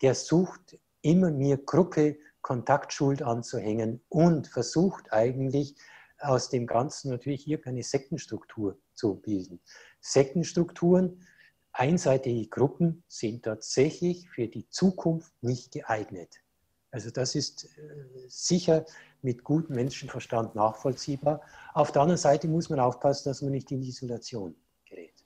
[0.00, 5.76] Der sucht immer mir Gruppe Kontaktschuld anzuhängen und versucht eigentlich
[6.18, 9.60] aus dem Ganzen natürlich irgendeine Sektenstruktur zu bilden.
[10.00, 11.26] Sektenstrukturen,
[11.72, 16.42] einseitige Gruppen sind tatsächlich für die Zukunft nicht geeignet.
[16.90, 18.84] Also das ist äh, sicher
[19.22, 21.40] mit gutem Menschenverstand nachvollziehbar.
[21.74, 24.54] Auf der anderen Seite muss man aufpassen, dass man nicht in Isolation
[24.84, 25.24] gerät.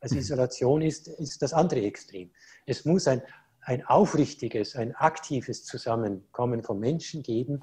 [0.00, 0.20] Also mhm.
[0.20, 2.30] Isolation ist, ist das andere Extrem.
[2.66, 3.22] Es muss ein,
[3.62, 7.62] ein aufrichtiges, ein aktives Zusammenkommen von Menschen geben.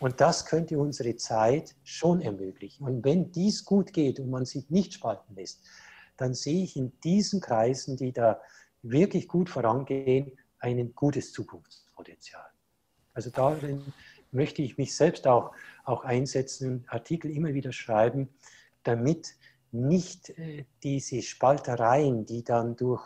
[0.00, 2.84] Und das könnte unsere Zeit schon ermöglichen.
[2.84, 5.62] Und wenn dies gut geht und man sich nicht spalten lässt,
[6.16, 8.40] dann sehe ich in diesen Kreisen, die da
[8.82, 12.46] wirklich gut vorangehen, ein gutes Zukunftspotenzial.
[13.14, 13.82] Also darin
[14.36, 15.52] möchte ich mich selbst auch,
[15.84, 18.28] auch einsetzen, Artikel immer wieder schreiben,
[18.84, 19.34] damit
[19.72, 23.02] nicht äh, diese Spaltereien, die dann durch,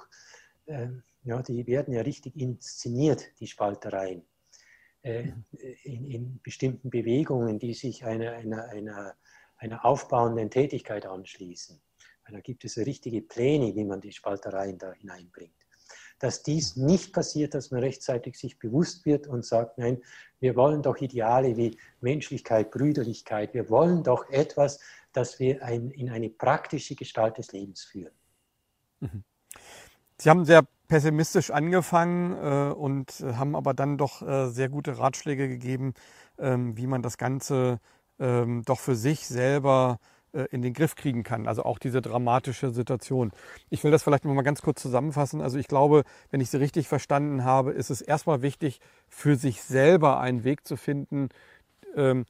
[0.66, 0.88] äh,
[1.22, 4.22] ja, die werden ja richtig inszeniert, die Spaltereien,
[5.02, 5.44] äh, mhm.
[5.84, 9.14] in, in, bestimmten Bewegungen, die sich einer, einer, einer,
[9.56, 11.80] einer aufbauenden Tätigkeit anschließen.
[12.30, 15.66] Da gibt es richtige Pläne, wie man die Spaltereien da hineinbringt
[16.20, 19.98] dass dies nicht passiert, dass man rechtzeitig sich bewusst wird und sagt, nein,
[20.38, 24.80] wir wollen doch Ideale wie Menschlichkeit, Brüderlichkeit, wir wollen doch etwas,
[25.12, 28.12] das wir ein, in eine praktische Gestalt des Lebens führen.
[29.00, 29.24] Mhm.
[30.18, 35.48] Sie haben sehr pessimistisch angefangen äh, und haben aber dann doch äh, sehr gute Ratschläge
[35.48, 35.94] gegeben,
[36.38, 37.80] ähm, wie man das Ganze
[38.18, 40.19] ähm, doch für sich selber äh,
[40.50, 41.48] in den Griff kriegen kann.
[41.48, 43.32] Also auch diese dramatische Situation.
[43.68, 45.40] Ich will das vielleicht noch mal ganz kurz zusammenfassen.
[45.40, 49.62] Also ich glaube, wenn ich Sie richtig verstanden habe, ist es erstmal wichtig, für sich
[49.62, 51.30] selber einen Weg zu finden,
[51.96, 52.26] ähm,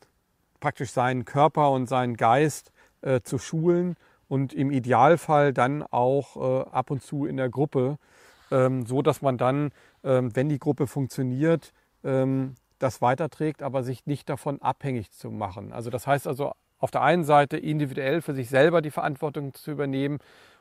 [0.60, 2.72] praktisch seinen Körper und seinen Geist
[3.02, 3.96] äh, zu schulen
[4.28, 7.98] und im Idealfall dann auch äh, ab und zu in der Gruppe,
[8.50, 9.72] ähm, so dass man dann,
[10.04, 11.72] ähm, wenn die Gruppe funktioniert,
[12.04, 15.72] ähm, das weiterträgt, aber sich nicht davon abhängig zu machen.
[15.72, 19.70] Also das heißt also auf der einen Seite individuell für sich selber die Verantwortung zu
[19.70, 20.18] übernehmen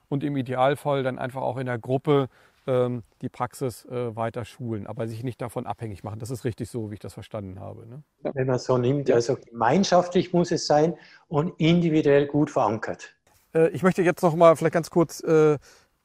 [0.09, 2.27] und im Idealfall dann einfach auch in der Gruppe
[2.67, 6.19] ähm, die Praxis äh, weiter schulen, aber sich nicht davon abhängig machen.
[6.19, 7.87] Das ist richtig so, wie ich das verstanden habe.
[7.87, 8.03] Ne?
[8.33, 10.95] Wenn man so nimmt, also gemeinschaftlich muss es sein
[11.27, 13.15] und individuell gut verankert.
[13.55, 15.57] Äh, ich möchte jetzt noch mal vielleicht ganz kurz äh,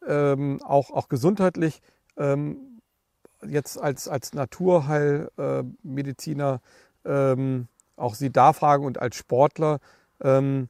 [0.07, 1.81] ähm, auch, auch gesundheitlich
[2.16, 2.81] ähm,
[3.47, 6.61] jetzt als, als Naturheilmediziner
[7.05, 9.78] ähm, auch Sie da fragen und als Sportler,
[10.25, 10.69] ähm,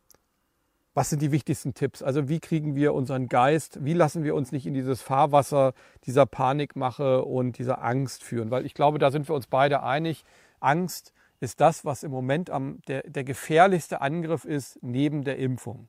[0.93, 2.02] was sind die wichtigsten Tipps?
[2.02, 5.72] Also wie kriegen wir unseren Geist, wie lassen wir uns nicht in dieses Fahrwasser
[6.05, 8.51] dieser Panikmache und dieser Angst führen?
[8.51, 10.24] Weil ich glaube, da sind wir uns beide einig,
[10.60, 15.89] Angst ist das, was im Moment am, der, der gefährlichste Angriff ist neben der Impfung,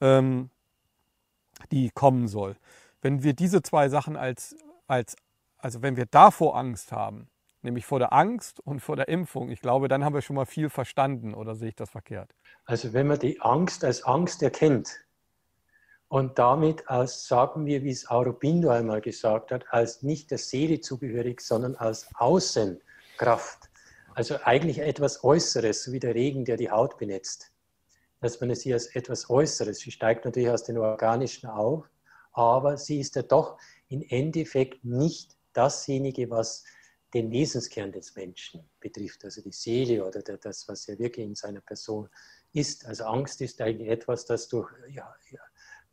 [0.00, 0.50] ähm,
[1.72, 2.56] die kommen soll.
[3.02, 5.16] Wenn wir diese zwei Sachen als, als,
[5.58, 7.28] also wenn wir davor Angst haben,
[7.64, 9.48] nämlich vor der Angst und vor der Impfung.
[9.48, 12.34] Ich glaube, dann haben wir schon mal viel verstanden oder sehe ich das verkehrt?
[12.64, 15.04] Also wenn man die Angst als Angst erkennt
[16.08, 20.80] und damit als, sagen wir, wie es Aurobindo einmal gesagt hat, als nicht der Seele
[20.80, 23.70] zugehörig, sondern als Außenkraft,
[24.14, 27.52] also eigentlich etwas Äußeres, wie der Regen, der die Haut benetzt,
[28.20, 31.84] dass man es hier als etwas Äußeres, sie steigt natürlich aus den Organischen auf,
[32.32, 33.58] aber sie ist ja doch
[33.88, 36.64] im Endeffekt nicht dasjenige, was
[37.12, 41.60] den Wesenskern des Menschen betrifft, also die Seele oder das, was er wirklich in seiner
[41.60, 42.08] Person
[42.54, 42.86] ist.
[42.86, 45.14] Also Angst ist eigentlich etwas, das durch ja,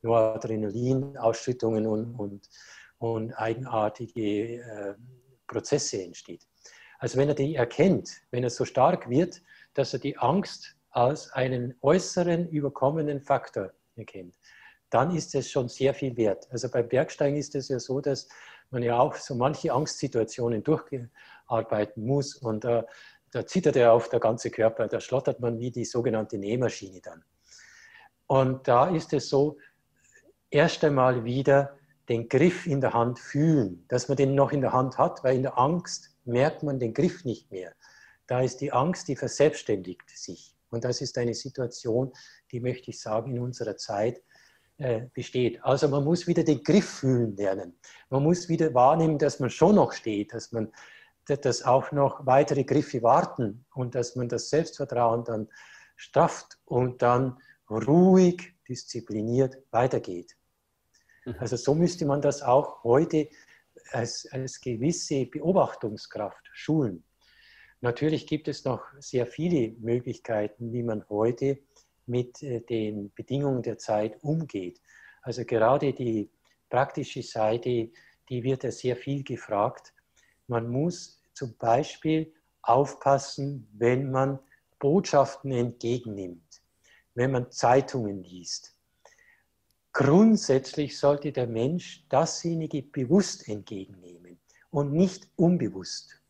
[0.02, 2.50] Noradrenalin-Ausschüttungen und, und,
[2.98, 4.96] und, eigenartige äh,
[5.48, 6.48] Prozesse entsteht.
[7.00, 9.42] Also wenn er die erkennt, wenn er so stark wird,
[9.74, 14.38] dass er die Angst als einen äußeren überkommenen Faktor erkennt,
[14.90, 16.48] dann ist es schon sehr viel wert.
[16.52, 18.28] Also beim Bergsteigen ist es ja so, dass
[18.72, 22.84] man ja auch so manche Angstsituationen durcharbeiten muss und äh,
[23.32, 27.24] da zittert ja auf der ganze Körper, da schlottert man wie die sogenannte Nähmaschine dann.
[28.28, 29.58] Und da ist es so,
[30.50, 31.78] erst einmal wieder
[32.10, 35.38] den Griff in der Hand fühlen, dass man den noch in der Hand hat, weil
[35.38, 37.74] in der Angst merkt man den Griff nicht mehr.
[38.28, 40.56] Da ist die Angst, die verselbstständigt sich.
[40.70, 42.14] Und das ist eine Situation,
[42.52, 44.22] die möchte ich sagen, in unserer Zeit
[44.78, 45.64] äh, besteht.
[45.64, 47.78] Also man muss wieder den Griff fühlen lernen.
[48.10, 50.72] Man muss wieder wahrnehmen, dass man schon noch steht, dass man
[51.28, 55.48] dass auch noch weitere Griffe warten und dass man das Selbstvertrauen dann
[55.96, 57.38] strafft und dann
[57.70, 60.36] ruhig, diszipliniert weitergeht.
[61.26, 61.36] Mhm.
[61.40, 63.30] Also so müsste man das auch heute
[63.92, 67.04] als, als gewisse Beobachtungskraft schulen.
[67.82, 71.60] Natürlich gibt es noch sehr viele Möglichkeiten, wie man heute
[72.06, 74.80] mit äh, den Bedingungen der Zeit umgeht.
[75.24, 76.30] Also gerade die
[76.70, 77.92] praktische Seite,
[78.30, 79.94] die wird ja sehr viel gefragt.
[80.52, 84.38] Man muss zum Beispiel aufpassen, wenn man
[84.80, 86.62] Botschaften entgegennimmt,
[87.16, 88.76] wenn man Zeitungen liest.
[89.94, 94.42] Grundsätzlich sollte der Mensch dasjenige bewusst entgegennehmen
[94.72, 96.22] und nicht unbewusst.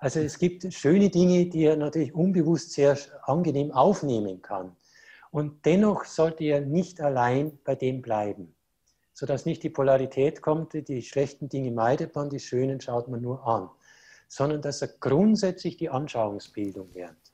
[0.00, 4.74] Also es gibt schöne Dinge, die er natürlich unbewusst sehr angenehm aufnehmen kann.
[5.30, 8.56] Und dennoch sollte er nicht allein bei dem bleiben,
[9.18, 13.44] sodass nicht die Polarität kommt, die schlechten Dinge meidet man, die schönen schaut man nur
[13.44, 13.68] an,
[14.28, 17.32] sondern dass er grundsätzlich die Anschauungsbildung lernt.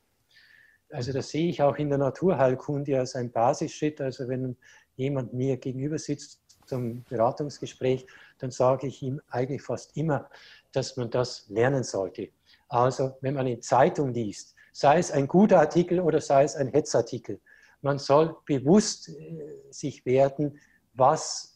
[0.91, 4.01] Also das sehe ich auch in der Naturheilkunde als ein Basisschritt.
[4.01, 4.57] Also wenn
[4.97, 8.07] jemand mir gegenüber sitzt zum Beratungsgespräch,
[8.39, 10.31] dann sage ich ihm eigentlich fast immer,
[10.73, 12.31] dass man das lernen sollte.
[12.71, 16.69] Also wenn man in Zeitung liest, sei es ein guter Artikel oder sei es ein
[16.69, 17.43] Hetzartikel,
[17.83, 20.59] man soll bewusst äh, sich werden,
[20.95, 21.54] was,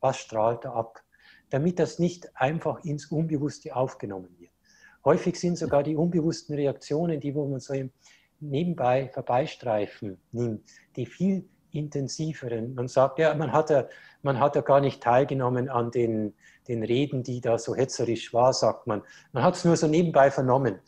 [0.00, 1.02] was strahlt da ab,
[1.50, 4.52] damit das nicht einfach ins Unbewusste aufgenommen wird.
[5.04, 7.74] Häufig sind sogar die unbewussten Reaktionen, die wo man so
[8.40, 12.74] nebenbei vorbeistreifen nimmt, die viel intensiveren.
[12.74, 13.88] Man sagt, ja, man hat ja,
[14.22, 16.34] man hat ja gar nicht teilgenommen an den,
[16.68, 19.02] den Reden, die da so hetzerisch war, sagt man.
[19.32, 20.78] Man hat es nur so nebenbei vernommen.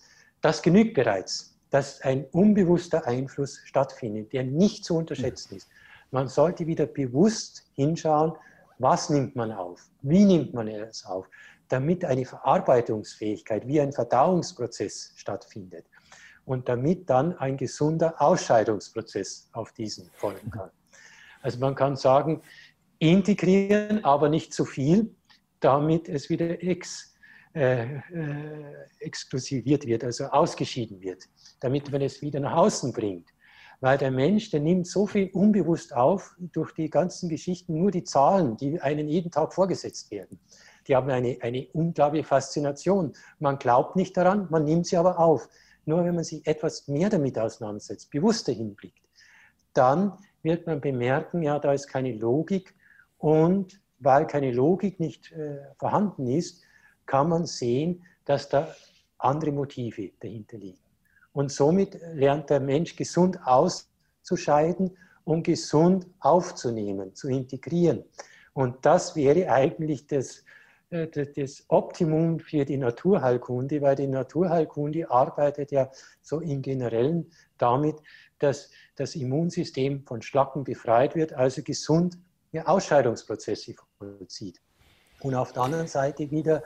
[0.41, 5.69] Das genügt bereits dass ein unbewusster Einfluss stattfindet, der nicht zu unterschätzen ist.
[6.11, 8.33] Man sollte wieder bewusst hinschauen,
[8.79, 11.29] was nimmt man auf, wie nimmt man es auf,
[11.69, 15.87] damit eine Verarbeitungsfähigkeit wie ein Verdauungsprozess stattfindet.
[16.47, 20.71] und damit dann ein gesunder Ausscheidungsprozess auf diesen folgen kann.
[21.43, 22.41] Also man kann sagen,
[22.99, 25.15] integrieren, aber nicht zu viel,
[25.61, 27.15] damit es wieder ex,
[27.55, 31.25] äh, äh, exklusiviert wird, also ausgeschieden wird,
[31.61, 33.29] damit man es wieder nach außen bringt.
[33.81, 38.05] Weil der Mensch, der nimmt so viel unbewusst auf durch die ganzen Geschichten, nur die
[38.05, 40.39] Zahlen, die einem jeden Tag vorgesetzt werden.
[40.87, 43.13] Die haben eine, eine unglaubliche Faszination.
[43.39, 45.49] Man glaubt nicht daran, man nimmt sie aber auf.
[45.85, 49.03] Nur wenn man sich etwas mehr damit auseinandersetzt, bewusster hinblickt,
[49.73, 50.13] dann
[50.43, 52.75] wird man bemerken, ja, da ist keine Logik
[53.19, 56.63] und weil keine Logik nicht äh, vorhanden ist,
[57.07, 58.75] kann man sehen, dass da
[59.19, 60.86] andere Motive dahinter liegen.
[61.37, 68.05] Und somit lernt der Mensch gesund auszuscheiden und gesund aufzunehmen, zu integrieren.
[68.55, 70.45] Und das wäre eigentlich das,
[70.89, 75.91] äh, das Optimum für die Naturheilkunde, weil die Naturheilkunde arbeitet ja
[76.23, 77.97] so im Generellen damit,
[78.39, 82.17] dass das Immunsystem von Schlacken befreit wird, also gesund
[82.65, 84.63] Ausscheidungsprozesse vollzieht.
[85.21, 86.63] Und auf der anderen Seite wieder,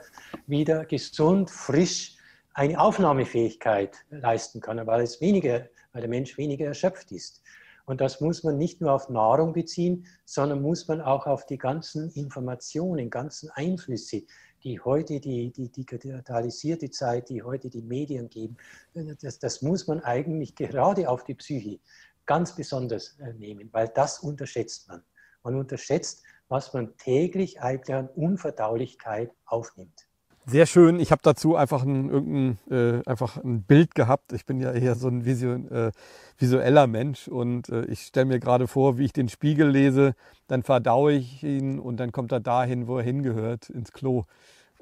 [0.47, 2.15] wieder gesund, frisch
[2.53, 7.41] eine Aufnahmefähigkeit leisten kann, weil, es weniger, weil der Mensch weniger erschöpft ist.
[7.85, 11.57] Und das muss man nicht nur auf Nahrung beziehen, sondern muss man auch auf die
[11.57, 14.23] ganzen Informationen, ganzen Einflüsse,
[14.63, 18.57] die heute die, die, digitalisierte Zeit, die heute die Medien geben,
[18.93, 21.79] das, das muss man eigentlich gerade auf die Psyche
[22.25, 25.03] ganz besonders äh, nehmen, weil das unterschätzt man.
[25.43, 30.07] Man unterschätzt, was man täglich eigentlich an Unverdaulichkeit aufnimmt.
[30.51, 30.99] Sehr schön.
[30.99, 34.33] Ich habe dazu einfach ein, irgendein, äh, einfach ein Bild gehabt.
[34.33, 35.91] Ich bin ja eher so ein Vision, äh,
[36.37, 40.13] visueller Mensch und äh, ich stelle mir gerade vor, wie ich den Spiegel lese,
[40.47, 44.25] dann verdaue ich ihn und dann kommt er dahin, wo er hingehört, ins Klo.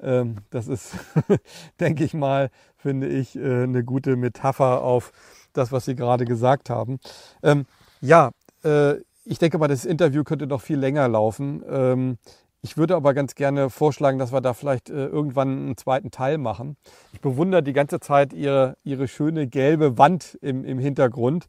[0.02, 0.96] Ähm, das ist,
[1.78, 5.12] denke ich mal, finde ich, äh, eine gute Metapher auf
[5.52, 6.98] das, was Sie gerade gesagt haben.
[7.44, 7.64] Ähm,
[8.00, 8.32] ja,
[8.64, 8.94] äh,
[9.24, 11.62] ich denke mal, das Interview könnte noch viel länger laufen.
[11.70, 12.18] Ähm,
[12.62, 16.38] ich würde aber ganz gerne vorschlagen, dass wir da vielleicht äh, irgendwann einen zweiten Teil
[16.38, 16.76] machen.
[17.12, 21.46] Ich bewundere die ganze Zeit ihre, ihre schöne gelbe Wand im, im Hintergrund,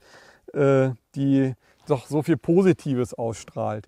[0.53, 1.53] äh, die
[1.87, 3.87] doch so viel Positives ausstrahlt.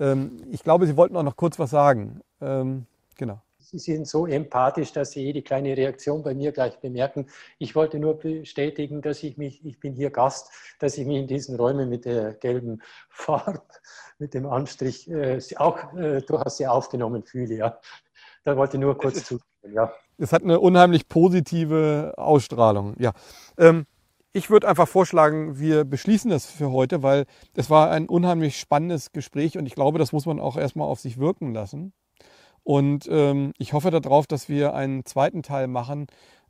[0.00, 2.20] Ähm, ich glaube, Sie wollten auch noch kurz was sagen.
[2.40, 2.86] Ähm,
[3.16, 3.40] genau.
[3.70, 7.26] Sie sind so empathisch, dass Sie jede kleine Reaktion bei mir gleich bemerken.
[7.58, 11.26] Ich wollte nur bestätigen, dass ich mich, ich bin hier Gast, dass ich mich in
[11.26, 12.80] diesen Räumen mit der gelben
[13.10, 13.60] Farbe,
[14.18, 17.56] mit dem Anstrich äh, auch äh, durchaus sehr aufgenommen fühle.
[17.56, 17.78] Ja.
[18.44, 19.44] Da wollte ich nur kurz zugeben.
[19.70, 19.92] Ja.
[20.16, 22.94] Es hat eine unheimlich positive Ausstrahlung.
[22.98, 23.12] Ja.
[23.58, 23.84] Ähm,
[24.32, 29.12] ich würde einfach vorschlagen, wir beschließen das für heute, weil es war ein unheimlich spannendes
[29.12, 31.92] Gespräch und ich glaube, das muss man auch erstmal auf sich wirken lassen.
[32.68, 36.06] Und ähm, ich hoffe darauf, dass wir einen zweiten Teil machen,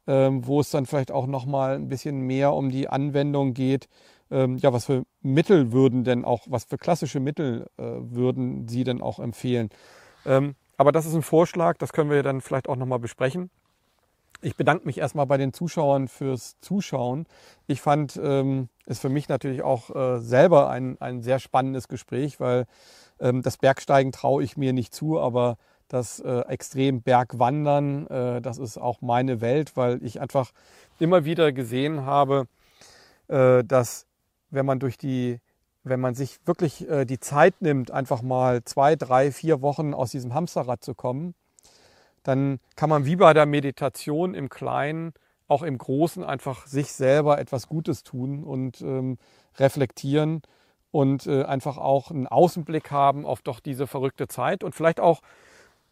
[0.08, 3.88] ähm, wo es dann vielleicht auch nochmal ein bisschen mehr um die Anwendung geht.
[4.28, 8.82] Ähm, ja, was für Mittel würden denn auch, was für klassische Mittel äh, würden Sie
[8.82, 9.70] denn auch empfehlen?
[10.26, 13.48] Ähm, aber das ist ein Vorschlag, das können wir dann vielleicht auch nochmal besprechen.
[14.40, 17.26] Ich bedanke mich erstmal bei den Zuschauern fürs Zuschauen.
[17.68, 22.40] Ich fand ähm, es für mich natürlich auch äh, selber ein, ein sehr spannendes Gespräch,
[22.40, 22.66] weil
[23.20, 25.58] ähm, das Bergsteigen traue ich mir nicht zu, aber
[25.88, 30.52] das äh, extrem Bergwandern, äh, das ist auch meine Welt, weil ich einfach
[30.98, 32.46] immer wieder gesehen habe,
[33.28, 34.06] äh, dass
[34.50, 35.40] wenn man durch die,
[35.84, 40.10] wenn man sich wirklich äh, die Zeit nimmt, einfach mal zwei, drei, vier Wochen aus
[40.10, 41.34] diesem Hamsterrad zu kommen,
[42.22, 45.14] dann kann man wie bei der Meditation im Kleinen
[45.46, 49.16] auch im Großen einfach sich selber etwas Gutes tun und ähm,
[49.56, 50.42] reflektieren
[50.90, 55.20] und äh, einfach auch einen Außenblick haben auf doch diese verrückte Zeit und vielleicht auch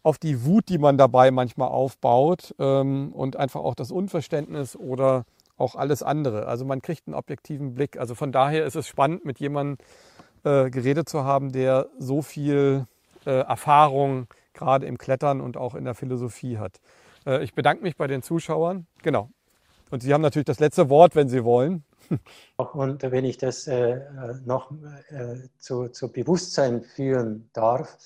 [0.06, 5.24] auf die Wut, die man dabei manchmal aufbaut ähm, und einfach auch das Unverständnis oder
[5.56, 6.46] auch alles andere.
[6.46, 7.98] Also man kriegt einen objektiven Blick.
[7.98, 9.84] Also von daher ist es spannend, mit jemandem
[10.44, 12.86] äh, geredet zu haben, der so viel
[13.26, 16.78] äh, Erfahrung gerade im Klettern und auch in der Philosophie hat.
[17.26, 18.86] Äh, ich bedanke mich bei den Zuschauern.
[19.02, 19.30] Genau.
[19.90, 21.82] Und Sie haben natürlich das letzte Wort, wenn Sie wollen.
[22.56, 24.02] Und wenn ich das äh,
[24.44, 24.70] noch
[25.10, 27.98] äh, zu, zu Bewusstsein führen darf,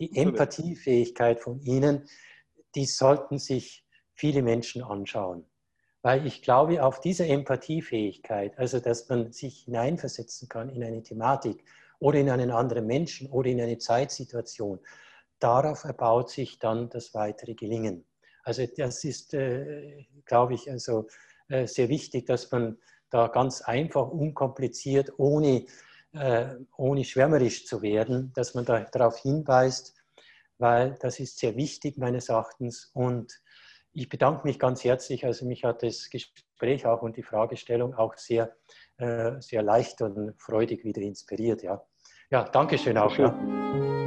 [0.00, 2.08] die Empathiefähigkeit von Ihnen,
[2.74, 5.44] die sollten sich viele Menschen anschauen.
[6.02, 11.62] Weil ich glaube, auf diese Empathiefähigkeit, also dass man sich hineinversetzen kann in eine Thematik
[11.98, 14.80] oder in einen anderen Menschen oder in eine Zeitsituation,
[15.38, 18.06] darauf erbaut sich dann das weitere Gelingen.
[18.42, 21.06] Also das ist, äh, glaube ich, also
[21.48, 22.78] äh, sehr wichtig, dass man
[23.10, 25.66] da ganz einfach, unkompliziert, ohne
[26.12, 29.94] ohne schwärmerisch zu werden, dass man da, darauf hinweist,
[30.58, 33.40] weil das ist sehr wichtig meines Erachtens und
[33.92, 35.24] ich bedanke mich ganz herzlich.
[35.24, 38.56] Also mich hat das Gespräch auch und die Fragestellung auch sehr,
[38.98, 41.62] äh, sehr leicht und freudig wieder inspiriert.
[41.62, 41.82] Ja,
[42.30, 43.16] ja danke schön auch.
[43.16, 43.99] Ja.